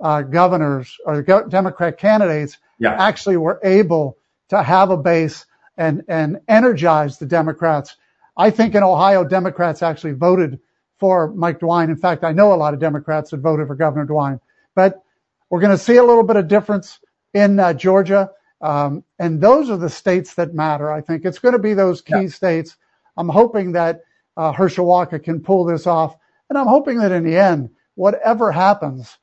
uh, 0.00 0.22
governors 0.22 0.96
or 1.04 1.16
the 1.16 1.22
go- 1.22 1.48
Democrat 1.48 1.98
candidates 1.98 2.58
yeah. 2.78 2.94
actually 3.02 3.36
were 3.36 3.60
able 3.62 4.18
to 4.48 4.62
have 4.62 4.90
a 4.90 4.96
base 4.96 5.46
and, 5.76 6.02
and 6.08 6.40
energize 6.48 7.18
the 7.18 7.26
Democrats. 7.26 7.96
I 8.36 8.50
think 8.50 8.74
in 8.74 8.82
Ohio, 8.82 9.24
Democrats 9.24 9.82
actually 9.82 10.12
voted 10.12 10.58
for 10.98 11.32
Mike 11.32 11.60
DeWine. 11.60 11.88
In 11.88 11.96
fact, 11.96 12.24
I 12.24 12.32
know 12.32 12.52
a 12.52 12.56
lot 12.56 12.74
of 12.74 12.80
Democrats 12.80 13.30
that 13.30 13.38
voted 13.38 13.66
for 13.66 13.74
Governor 13.74 14.06
DeWine, 14.06 14.40
but 14.74 15.02
we're 15.48 15.60
going 15.60 15.76
to 15.76 15.82
see 15.82 15.96
a 15.96 16.04
little 16.04 16.22
bit 16.22 16.36
of 16.36 16.48
difference 16.48 17.00
in 17.34 17.58
uh, 17.58 17.72
Georgia. 17.72 18.30
Um, 18.60 19.04
and 19.18 19.40
those 19.40 19.70
are 19.70 19.78
the 19.78 19.88
states 19.88 20.34
that 20.34 20.54
matter. 20.54 20.92
I 20.92 21.00
think 21.00 21.24
it's 21.24 21.38
going 21.38 21.54
to 21.54 21.58
be 21.58 21.74
those 21.74 22.02
key 22.02 22.22
yeah. 22.22 22.28
states. 22.28 22.76
I'm 23.16 23.28
hoping 23.28 23.72
that 23.72 24.02
uh, 24.40 24.52
Herschel 24.52 24.86
Walker 24.86 25.18
can 25.18 25.40
pull 25.40 25.66
this 25.66 25.86
off. 25.86 26.16
And 26.48 26.56
I'm 26.56 26.66
hoping 26.66 26.98
that 27.00 27.12
in 27.12 27.24
the 27.24 27.36
end, 27.36 27.68
whatever 27.94 28.50
happens, 28.50 29.18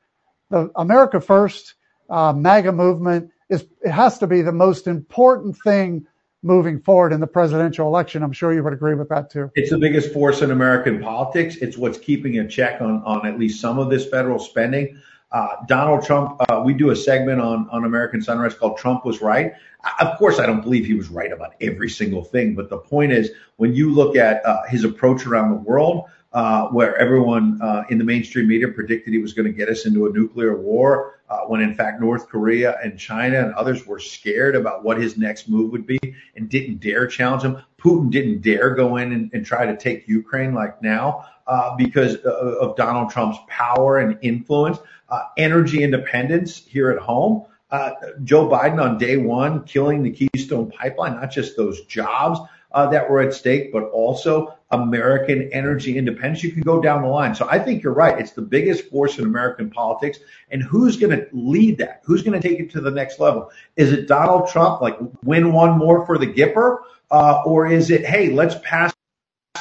the 0.52 0.72
America 0.76 1.20
First 1.20 1.74
uh, 2.08 2.34
MAGA 2.34 2.72
movement 2.72 3.32
is 3.50 3.66
it 3.82 3.90
has 3.90 4.20
to 4.20 4.28
be 4.28 4.44
the 4.44 4.52
most 4.52 4.86
important 4.86 5.58
thing 5.64 6.06
moving 6.44 6.80
forward 6.80 7.14
in 7.14 7.20
the 7.20 7.26
presidential 7.26 7.88
election. 7.88 8.22
I'm 8.22 8.32
sure 8.32 8.54
you 8.54 8.64
would 8.64 8.74
agree 8.74 8.94
with 8.94 9.10
that 9.10 9.32
too. 9.32 9.50
It's 9.56 9.72
the 9.72 9.80
biggest 9.80 10.14
force 10.14 10.44
in 10.44 10.52
American 10.52 11.02
politics. 11.02 11.56
It's 11.56 11.80
what's 11.80 11.98
keeping 11.98 12.38
a 12.38 12.48
check 12.48 12.80
on 12.80 13.02
on 13.04 13.26
at 13.26 13.40
least 13.40 13.60
some 13.60 13.80
of 13.80 13.90
this 13.90 14.08
federal 14.08 14.38
spending. 14.38 15.02
Uh, 15.32 15.50
Donald 15.68 16.06
Trump, 16.06 16.42
uh, 16.50 16.62
we 16.64 16.74
do 16.74 16.92
a 16.92 16.96
segment 16.96 17.42
on, 17.42 17.70
on 17.70 17.84
American 17.84 18.22
Sunrise 18.22 18.54
called 18.54 18.78
Trump 18.78 19.06
Was 19.06 19.22
Right. 19.22 19.54
Of 20.00 20.18
course, 20.18 20.40
I 20.40 20.46
don't 20.46 20.62
believe 20.62 20.86
he 20.86 20.94
was 20.94 21.10
right 21.10 21.32
about 21.32 21.54
every 21.62 21.90
single 21.90 22.24
thing, 22.24 22.56
but 22.56 22.70
the 22.70 22.78
point 22.78 23.12
is 23.12 23.32
when 23.58 23.74
you 23.74 23.94
look 23.94 24.16
at 24.16 24.46
uh, 24.46 24.64
his 24.68 24.84
approach 24.84 25.26
around 25.26 25.50
the 25.50 25.58
world, 25.58 26.06
uh, 26.34 26.68
where 26.68 26.96
everyone 26.98 27.60
uh, 27.62 27.84
in 27.90 27.98
the 27.98 28.04
mainstream 28.04 28.48
media 28.48 28.68
predicted 28.68 29.14
he 29.14 29.20
was 29.20 29.34
going 29.34 29.46
to 29.46 29.52
get 29.52 29.70
us 29.70 29.86
into 29.86 30.08
a 30.08 30.12
nuclear 30.12 30.56
war, 30.56 31.22
uh, 31.30 31.40
when 31.42 31.62
in 31.62 31.74
fact 31.74 32.00
North 32.00 32.28
Korea 32.30 32.78
and 32.84 32.98
China 32.98 33.40
and 33.40 33.54
others 33.56 33.86
were 33.86 34.00
scared 34.00 34.56
about 34.56 34.84
what 34.84 35.00
his 35.00 35.18
next 35.18 35.50
move 35.50 35.72
would 35.72 35.88
be 35.88 36.00
and 36.36 36.50
didn't 36.50 36.80
dare 36.80 37.08
challenge 37.08 37.44
him. 37.44 37.62
Putin 37.78 38.10
didn't 38.10 38.42
dare 38.42 38.72
go 38.72 38.98
in 38.98 39.12
and, 39.14 39.32
and 39.34 39.46
try 39.46 39.66
to 39.66 39.76
take 39.76 40.08
Ukraine 40.08 40.54
like 40.54 40.82
now 40.82 41.26
uh, 41.48 41.76
because 41.76 42.16
of 42.16 42.76
Donald 42.76 43.10
Trump's 43.10 43.40
power 43.48 44.00
and 44.00 44.18
influence. 44.22 44.78
Uh, 45.10 45.22
energy 45.38 45.84
independence 45.84 46.58
here 46.66 46.92
at 46.92 47.00
home. 47.00 47.46
Uh, 47.72 47.92
Joe 48.24 48.48
Biden 48.48 48.82
on 48.82 48.98
day 48.98 49.18
one 49.18 49.64
killing 49.64 50.04
the 50.04 50.12
Keystone 50.12 50.70
Pipeline, 50.72 51.16
not 51.16 51.32
just 51.32 51.58
those 51.58 51.82
jobs 51.86 52.40
uh, 52.72 52.88
that 52.90 53.10
were 53.10 53.22
at 53.22 53.34
stake, 53.34 53.72
but 53.72 53.84
also 53.84 54.58
American 54.72 55.50
energy 55.54 55.98
independence. 55.98 56.44
You 56.44 56.52
can 56.52 56.62
go 56.62 56.82
down 56.82 57.02
the 57.02 57.08
line. 57.08 57.34
So 57.36 57.48
I 57.50 57.60
think 57.60 57.84
you're 57.84 57.94
right. 57.94 58.20
It's 58.20 58.32
the 58.32 58.42
biggest 58.42 58.90
force 58.90 59.18
in 59.18 59.26
American 59.26 59.70
politics. 59.70 60.20
And 60.52 60.62
who's 60.62 60.98
going 60.98 61.18
to 61.18 61.28
lead 61.32 61.78
that? 61.78 62.02
Who's 62.04 62.22
going 62.22 62.40
to 62.40 62.46
take 62.48 62.60
it 62.60 62.70
to 62.72 62.82
the 62.82 62.92
next 62.92 63.20
level? 63.20 63.50
Is 63.78 63.92
it 63.92 64.08
Donald 64.08 64.50
Trump, 64.50 64.82
like 64.82 64.98
win 65.24 65.54
one 65.54 65.78
more 65.78 66.06
for 66.06 66.18
the 66.18 66.28
Gipper? 66.28 66.80
Uh, 67.10 67.42
or 67.46 67.68
is 67.68 67.90
it, 67.90 68.06
hey, 68.06 68.32
let's 68.32 68.56
pass 68.64 68.94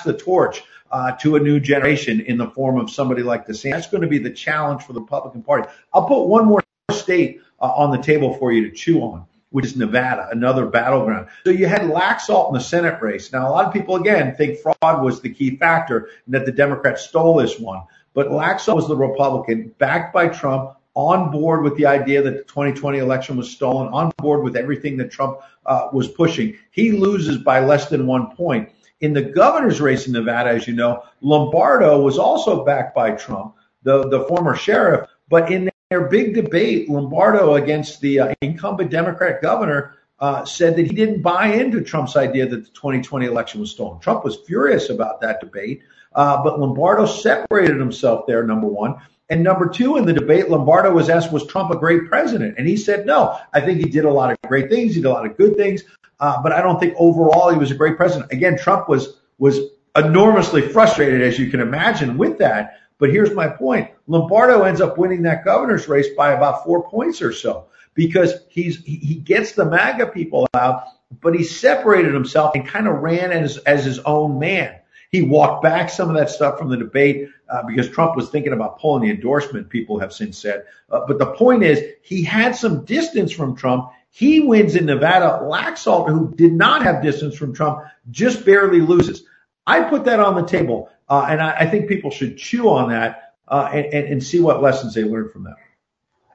the 0.04 0.12
torch? 0.12 0.64
Uh, 0.90 1.12
to 1.12 1.36
a 1.36 1.40
new 1.40 1.60
generation 1.60 2.20
in 2.20 2.38
the 2.38 2.50
form 2.50 2.78
of 2.78 2.90
somebody 2.90 3.22
like 3.22 3.46
DeSantis. 3.46 3.70
That's 3.70 3.86
going 3.88 4.02
to 4.02 4.08
be 4.08 4.18
the 4.18 4.30
challenge 4.30 4.82
for 4.82 4.92
the 4.92 5.00
Republican 5.00 5.42
Party. 5.42 5.68
I'll 5.92 6.06
put 6.06 6.24
one 6.24 6.46
more 6.46 6.62
state 6.92 7.40
uh, 7.60 7.66
on 7.66 7.90
the 7.90 8.02
table 8.02 8.34
for 8.34 8.52
you 8.52 8.68
to 8.68 8.74
chew 8.74 9.00
on. 9.02 9.26
which 9.50 9.64
is 9.64 9.76
Nevada, 9.76 10.28
another 10.30 10.66
battleground. 10.66 11.28
So 11.44 11.50
you 11.50 11.66
had 11.66 11.82
Laxalt 11.82 12.48
in 12.48 12.54
the 12.54 12.60
Senate 12.60 13.00
race. 13.00 13.32
Now, 13.32 13.48
a 13.48 13.50
lot 13.50 13.64
of 13.64 13.72
people, 13.72 13.96
again, 13.96 14.34
think 14.34 14.58
fraud 14.58 15.02
was 15.02 15.20
the 15.20 15.30
key 15.30 15.56
factor 15.56 16.10
and 16.26 16.34
that 16.34 16.44
the 16.44 16.52
Democrats 16.52 17.06
stole 17.08 17.36
this 17.36 17.58
one. 17.58 17.82
But 18.12 18.28
Laxalt 18.28 18.76
was 18.76 18.88
the 18.88 18.96
Republican, 18.96 19.74
backed 19.78 20.12
by 20.12 20.28
Trump, 20.28 20.76
on 20.94 21.30
board 21.30 21.62
with 21.62 21.76
the 21.76 21.86
idea 21.86 22.22
that 22.22 22.30
the 22.30 22.42
2020 22.44 22.98
election 22.98 23.36
was 23.36 23.50
stolen, 23.50 23.88
on 23.88 24.10
board 24.16 24.42
with 24.42 24.56
everything 24.56 24.96
that 24.96 25.10
Trump 25.10 25.38
uh, 25.66 25.88
was 25.92 26.08
pushing. 26.08 26.56
He 26.70 26.92
loses 26.92 27.36
by 27.36 27.60
less 27.60 27.88
than 27.88 28.06
one 28.06 28.34
point. 28.34 28.70
In 29.00 29.12
the 29.12 29.22
governor's 29.22 29.80
race 29.80 30.06
in 30.06 30.12
Nevada, 30.12 30.50
as 30.50 30.66
you 30.66 30.74
know, 30.74 31.02
Lombardo 31.20 32.00
was 32.00 32.18
also 32.18 32.64
backed 32.64 32.94
by 32.94 33.10
Trump, 33.12 33.54
the, 33.82 34.08
the 34.08 34.24
former 34.24 34.56
sheriff. 34.56 35.08
But 35.28 35.50
in 35.52 35.70
their 35.90 36.08
big 36.08 36.34
debate, 36.34 36.88
Lombardo 36.88 37.54
against 37.54 38.00
the 38.00 38.20
uh, 38.20 38.34
incumbent 38.40 38.90
Democrat 38.90 39.42
governor 39.42 39.96
uh, 40.18 40.44
said 40.44 40.76
that 40.76 40.86
he 40.86 40.94
didn't 40.94 41.22
buy 41.22 41.48
into 41.48 41.82
Trump's 41.82 42.16
idea 42.16 42.46
that 42.46 42.64
the 42.64 42.70
2020 42.70 43.26
election 43.26 43.60
was 43.60 43.70
stolen. 43.70 44.00
Trump 44.00 44.24
was 44.24 44.38
furious 44.46 44.88
about 44.88 45.20
that 45.20 45.40
debate, 45.40 45.82
uh, 46.14 46.42
but 46.42 46.58
Lombardo 46.58 47.06
separated 47.06 47.78
himself 47.78 48.26
there, 48.26 48.42
number 48.42 48.66
one. 48.66 48.96
And 49.28 49.42
number 49.42 49.68
two, 49.68 49.96
in 49.96 50.06
the 50.06 50.12
debate, 50.12 50.48
Lombardo 50.48 50.92
was 50.92 51.10
asked, 51.10 51.32
was 51.32 51.46
Trump 51.46 51.70
a 51.70 51.76
great 51.76 52.08
president? 52.08 52.54
And 52.58 52.66
he 52.66 52.76
said, 52.76 53.06
no, 53.06 53.38
I 53.52 53.60
think 53.60 53.80
he 53.80 53.88
did 53.88 54.04
a 54.04 54.10
lot 54.10 54.30
of 54.30 54.38
great 54.48 54.70
things. 54.70 54.94
He 54.94 55.00
did 55.02 55.08
a 55.08 55.12
lot 55.12 55.26
of 55.26 55.36
good 55.36 55.56
things. 55.56 55.82
Uh, 56.18 56.42
but 56.42 56.52
I 56.52 56.62
don't 56.62 56.80
think 56.80 56.94
overall 56.98 57.50
he 57.50 57.58
was 57.58 57.70
a 57.70 57.74
great 57.74 57.96
president. 57.96 58.32
Again, 58.32 58.56
Trump 58.58 58.88
was, 58.88 59.18
was 59.38 59.58
enormously 59.96 60.62
frustrated, 60.62 61.22
as 61.22 61.38
you 61.38 61.50
can 61.50 61.60
imagine, 61.60 62.16
with 62.16 62.38
that. 62.38 62.78
But 62.98 63.10
here's 63.10 63.34
my 63.34 63.48
point. 63.48 63.90
Lombardo 64.06 64.62
ends 64.62 64.80
up 64.80 64.96
winning 64.96 65.22
that 65.22 65.44
governor's 65.44 65.88
race 65.88 66.08
by 66.16 66.32
about 66.32 66.64
four 66.64 66.88
points 66.88 67.20
or 67.20 67.32
so 67.32 67.66
because 67.94 68.32
he's, 68.48 68.82
he 68.84 69.16
gets 69.16 69.52
the 69.52 69.64
MAGA 69.64 70.08
people 70.08 70.46
out, 70.54 70.84
but 71.20 71.34
he 71.34 71.42
separated 71.42 72.14
himself 72.14 72.54
and 72.54 72.66
kind 72.66 72.86
of 72.86 72.96
ran 72.96 73.32
as, 73.32 73.58
as 73.58 73.84
his 73.84 73.98
own 74.00 74.38
man. 74.38 74.76
He 75.10 75.22
walked 75.22 75.62
back 75.62 75.88
some 75.88 76.08
of 76.08 76.16
that 76.16 76.30
stuff 76.30 76.58
from 76.58 76.68
the 76.68 76.76
debate 76.76 77.28
uh, 77.48 77.62
because 77.62 77.88
Trump 77.88 78.16
was 78.16 78.28
thinking 78.28 78.52
about 78.52 78.78
pulling 78.78 79.02
the 79.02 79.10
endorsement, 79.10 79.68
people 79.68 79.98
have 79.98 80.12
since 80.12 80.36
said. 80.36 80.64
Uh, 80.90 81.00
but 81.06 81.18
the 81.18 81.32
point 81.32 81.62
is, 81.62 81.82
he 82.02 82.22
had 82.22 82.56
some 82.56 82.84
distance 82.84 83.32
from 83.32 83.56
Trump. 83.56 83.90
He 84.16 84.40
wins 84.40 84.76
in 84.76 84.86
Nevada. 84.86 85.40
Laxalt, 85.42 86.08
who 86.08 86.34
did 86.34 86.54
not 86.54 86.82
have 86.82 87.02
distance 87.02 87.36
from 87.36 87.52
Trump, 87.52 87.82
just 88.10 88.46
barely 88.46 88.80
loses. 88.80 89.24
I 89.66 89.82
put 89.82 90.06
that 90.06 90.20
on 90.20 90.36
the 90.36 90.46
table, 90.46 90.88
uh, 91.06 91.26
and 91.28 91.38
I, 91.38 91.50
I, 91.50 91.66
think 91.66 91.86
people 91.86 92.10
should 92.10 92.38
chew 92.38 92.70
on 92.70 92.88
that 92.88 93.34
uh, 93.46 93.68
and, 93.70 93.84
and, 93.92 94.08
and 94.08 94.24
see 94.24 94.40
what 94.40 94.62
lessons 94.62 94.94
they 94.94 95.04
learned 95.04 95.32
from 95.32 95.44
that. 95.44 95.56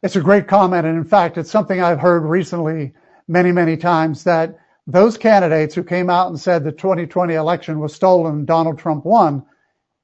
It's 0.03 0.15
a 0.15 0.21
great 0.21 0.47
comment, 0.47 0.85
and 0.85 0.95
in 0.95 1.05
fact, 1.05 1.39
it's 1.39 1.49
something 1.49 1.81
I've 1.81 1.99
heard 1.99 2.19
recently 2.19 2.93
many, 3.27 3.51
many 3.51 3.77
times 3.77 4.25
that 4.25 4.59
those 4.85 5.17
candidates 5.17 5.73
who 5.73 5.83
came 5.83 6.11
out 6.11 6.27
and 6.27 6.39
said 6.39 6.63
the 6.63 6.71
2020 6.71 7.33
election 7.33 7.79
was 7.79 7.95
stolen 7.95 8.35
and 8.35 8.45
Donald 8.45 8.77
Trump 8.77 9.05
won 9.05 9.43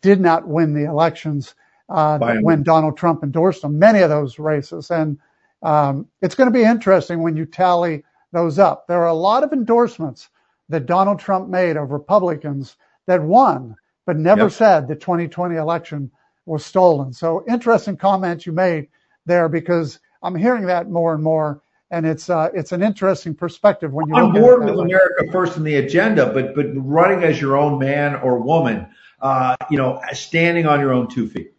did 0.01 0.19
not 0.19 0.47
win 0.47 0.73
the 0.73 0.89
elections 0.89 1.53
uh, 1.89 2.17
when 2.41 2.63
Donald 2.63 2.97
Trump 2.97 3.23
endorsed 3.23 3.61
them, 3.61 3.77
many 3.77 3.99
of 3.99 4.09
those 4.09 4.39
races. 4.39 4.89
And 4.89 5.19
um, 5.67 6.07
it's 6.21 6.33
going 6.33 6.51
to 6.51 6.57
be 6.57 6.63
interesting 6.63 7.21
when 7.21 7.35
you 7.35 7.45
tally 7.45 8.03
those 8.31 8.57
up. 8.57 8.87
There 8.87 9.01
are 9.01 9.07
a 9.07 9.13
lot 9.13 9.43
of 9.43 9.51
endorsements 9.51 10.29
that 10.69 10.85
Donald 10.85 11.19
Trump 11.19 11.49
made 11.49 11.75
of 11.75 11.91
Republicans 11.91 12.77
that 13.05 13.21
won, 13.21 13.75
but 14.05 14.17
never 14.17 14.43
yep. 14.43 14.51
said 14.51 14.87
the 14.87 14.95
2020 14.95 15.55
election 15.55 16.09
was 16.45 16.65
stolen. 16.65 17.11
So 17.11 17.43
interesting 17.49 17.97
comments 17.97 18.45
you 18.45 18.53
made 18.53 18.87
there 19.25 19.49
because 19.49 19.99
I'm 20.23 20.35
hearing 20.35 20.65
that 20.67 20.89
more 20.89 21.13
and 21.13 21.21
more 21.21 21.61
and 21.91 22.05
it's 22.05 22.29
uh, 22.29 22.49
it's 22.53 22.71
an 22.71 22.81
interesting 22.83 23.33
perspective 23.33 23.93
when 23.93 24.07
you're 24.07 24.17
on 24.17 24.33
board 24.33 24.63
with 24.63 24.79
America 24.79 25.31
first 25.31 25.57
in 25.57 25.63
the 25.63 25.75
agenda, 25.75 26.31
but 26.33 26.55
but 26.55 26.67
running 26.75 27.23
as 27.23 27.39
your 27.39 27.57
own 27.57 27.79
man 27.79 28.15
or 28.15 28.39
woman, 28.39 28.87
uh, 29.21 29.55
you 29.69 29.77
know, 29.77 30.01
standing 30.13 30.65
on 30.65 30.79
your 30.79 30.91
own 30.91 31.07
two 31.07 31.27
feet. 31.29 31.53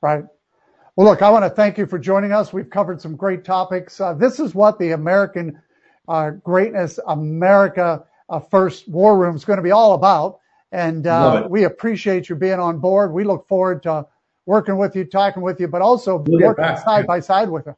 Right. 0.00 0.24
Well, 0.98 1.06
look, 1.06 1.22
I 1.22 1.30
want 1.30 1.44
to 1.44 1.50
thank 1.50 1.78
you 1.78 1.86
for 1.86 1.96
joining 1.96 2.32
us. 2.32 2.52
We've 2.52 2.68
covered 2.68 3.00
some 3.00 3.14
great 3.14 3.44
topics. 3.44 4.00
Uh, 4.00 4.14
this 4.14 4.40
is 4.40 4.52
what 4.52 4.80
the 4.80 4.90
American 4.90 5.62
uh, 6.08 6.30
Greatness 6.30 6.98
America 7.06 8.04
uh, 8.28 8.40
First 8.40 8.88
War 8.88 9.16
Room 9.16 9.36
is 9.36 9.44
going 9.44 9.58
to 9.58 9.62
be 9.62 9.70
all 9.70 9.94
about, 9.94 10.40
and 10.72 11.06
uh, 11.06 11.46
we 11.48 11.62
appreciate 11.62 12.28
you 12.28 12.34
being 12.34 12.58
on 12.58 12.80
board. 12.80 13.12
We 13.12 13.22
look 13.22 13.46
forward 13.46 13.80
to 13.84 14.08
working 14.44 14.76
with 14.76 14.96
you, 14.96 15.04
talking 15.04 15.40
with 15.40 15.60
you, 15.60 15.68
but 15.68 15.82
also 15.82 16.16
working 16.26 16.76
side 16.78 17.06
by 17.06 17.20
side 17.20 17.48
with 17.48 17.66
you. 17.66 17.76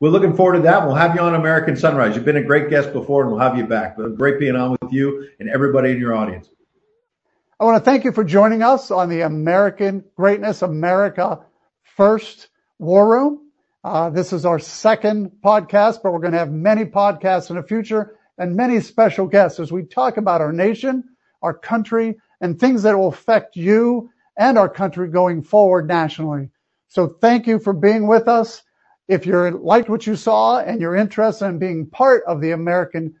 We're 0.00 0.10
looking 0.10 0.36
forward 0.36 0.56
to 0.56 0.62
that. 0.64 0.84
We'll 0.84 0.94
have 0.94 1.14
you 1.14 1.22
on 1.22 1.34
American 1.36 1.74
Sunrise. 1.74 2.16
You've 2.16 2.26
been 2.26 2.36
a 2.36 2.42
great 2.42 2.68
guest 2.68 2.92
before, 2.92 3.22
and 3.22 3.30
we'll 3.30 3.40
have 3.40 3.56
you 3.56 3.64
back. 3.64 3.96
But 3.96 4.14
great 4.18 4.38
being 4.38 4.56
on 4.56 4.72
with 4.72 4.92
you 4.92 5.26
and 5.40 5.48
everybody 5.48 5.92
in 5.92 5.98
your 5.98 6.14
audience. 6.14 6.50
I 7.58 7.64
want 7.64 7.82
to 7.82 7.90
thank 7.90 8.04
you 8.04 8.12
for 8.12 8.24
joining 8.24 8.62
us 8.62 8.90
on 8.90 9.08
the 9.08 9.22
American 9.22 10.04
Greatness 10.16 10.60
America 10.60 11.40
First 11.96 12.48
War 12.78 13.08
Room. 13.08 13.50
Uh, 13.84 14.10
this 14.10 14.32
is 14.32 14.46
our 14.46 14.58
second 14.58 15.32
podcast, 15.44 16.02
but 16.02 16.12
we're 16.12 16.20
going 16.20 16.32
to 16.32 16.38
have 16.38 16.52
many 16.52 16.84
podcasts 16.84 17.50
in 17.50 17.56
the 17.56 17.62
future 17.62 18.16
and 18.38 18.56
many 18.56 18.80
special 18.80 19.26
guests 19.26 19.60
as 19.60 19.70
we 19.70 19.82
talk 19.82 20.16
about 20.16 20.40
our 20.40 20.52
nation, 20.52 21.04
our 21.42 21.52
country, 21.52 22.16
and 22.40 22.58
things 22.58 22.82
that 22.82 22.96
will 22.96 23.08
affect 23.08 23.56
you 23.56 24.10
and 24.36 24.56
our 24.56 24.68
country 24.68 25.08
going 25.08 25.42
forward 25.42 25.86
nationally. 25.86 26.48
So 26.88 27.08
thank 27.20 27.46
you 27.46 27.58
for 27.58 27.72
being 27.72 28.06
with 28.06 28.28
us. 28.28 28.62
If 29.08 29.26
you 29.26 29.50
liked 29.50 29.90
what 29.90 30.06
you 30.06 30.16
saw 30.16 30.60
and 30.60 30.80
you're 30.80 30.96
interested 30.96 31.46
in 31.46 31.58
being 31.58 31.86
part 31.86 32.22
of 32.26 32.40
the 32.40 32.52
American 32.52 33.14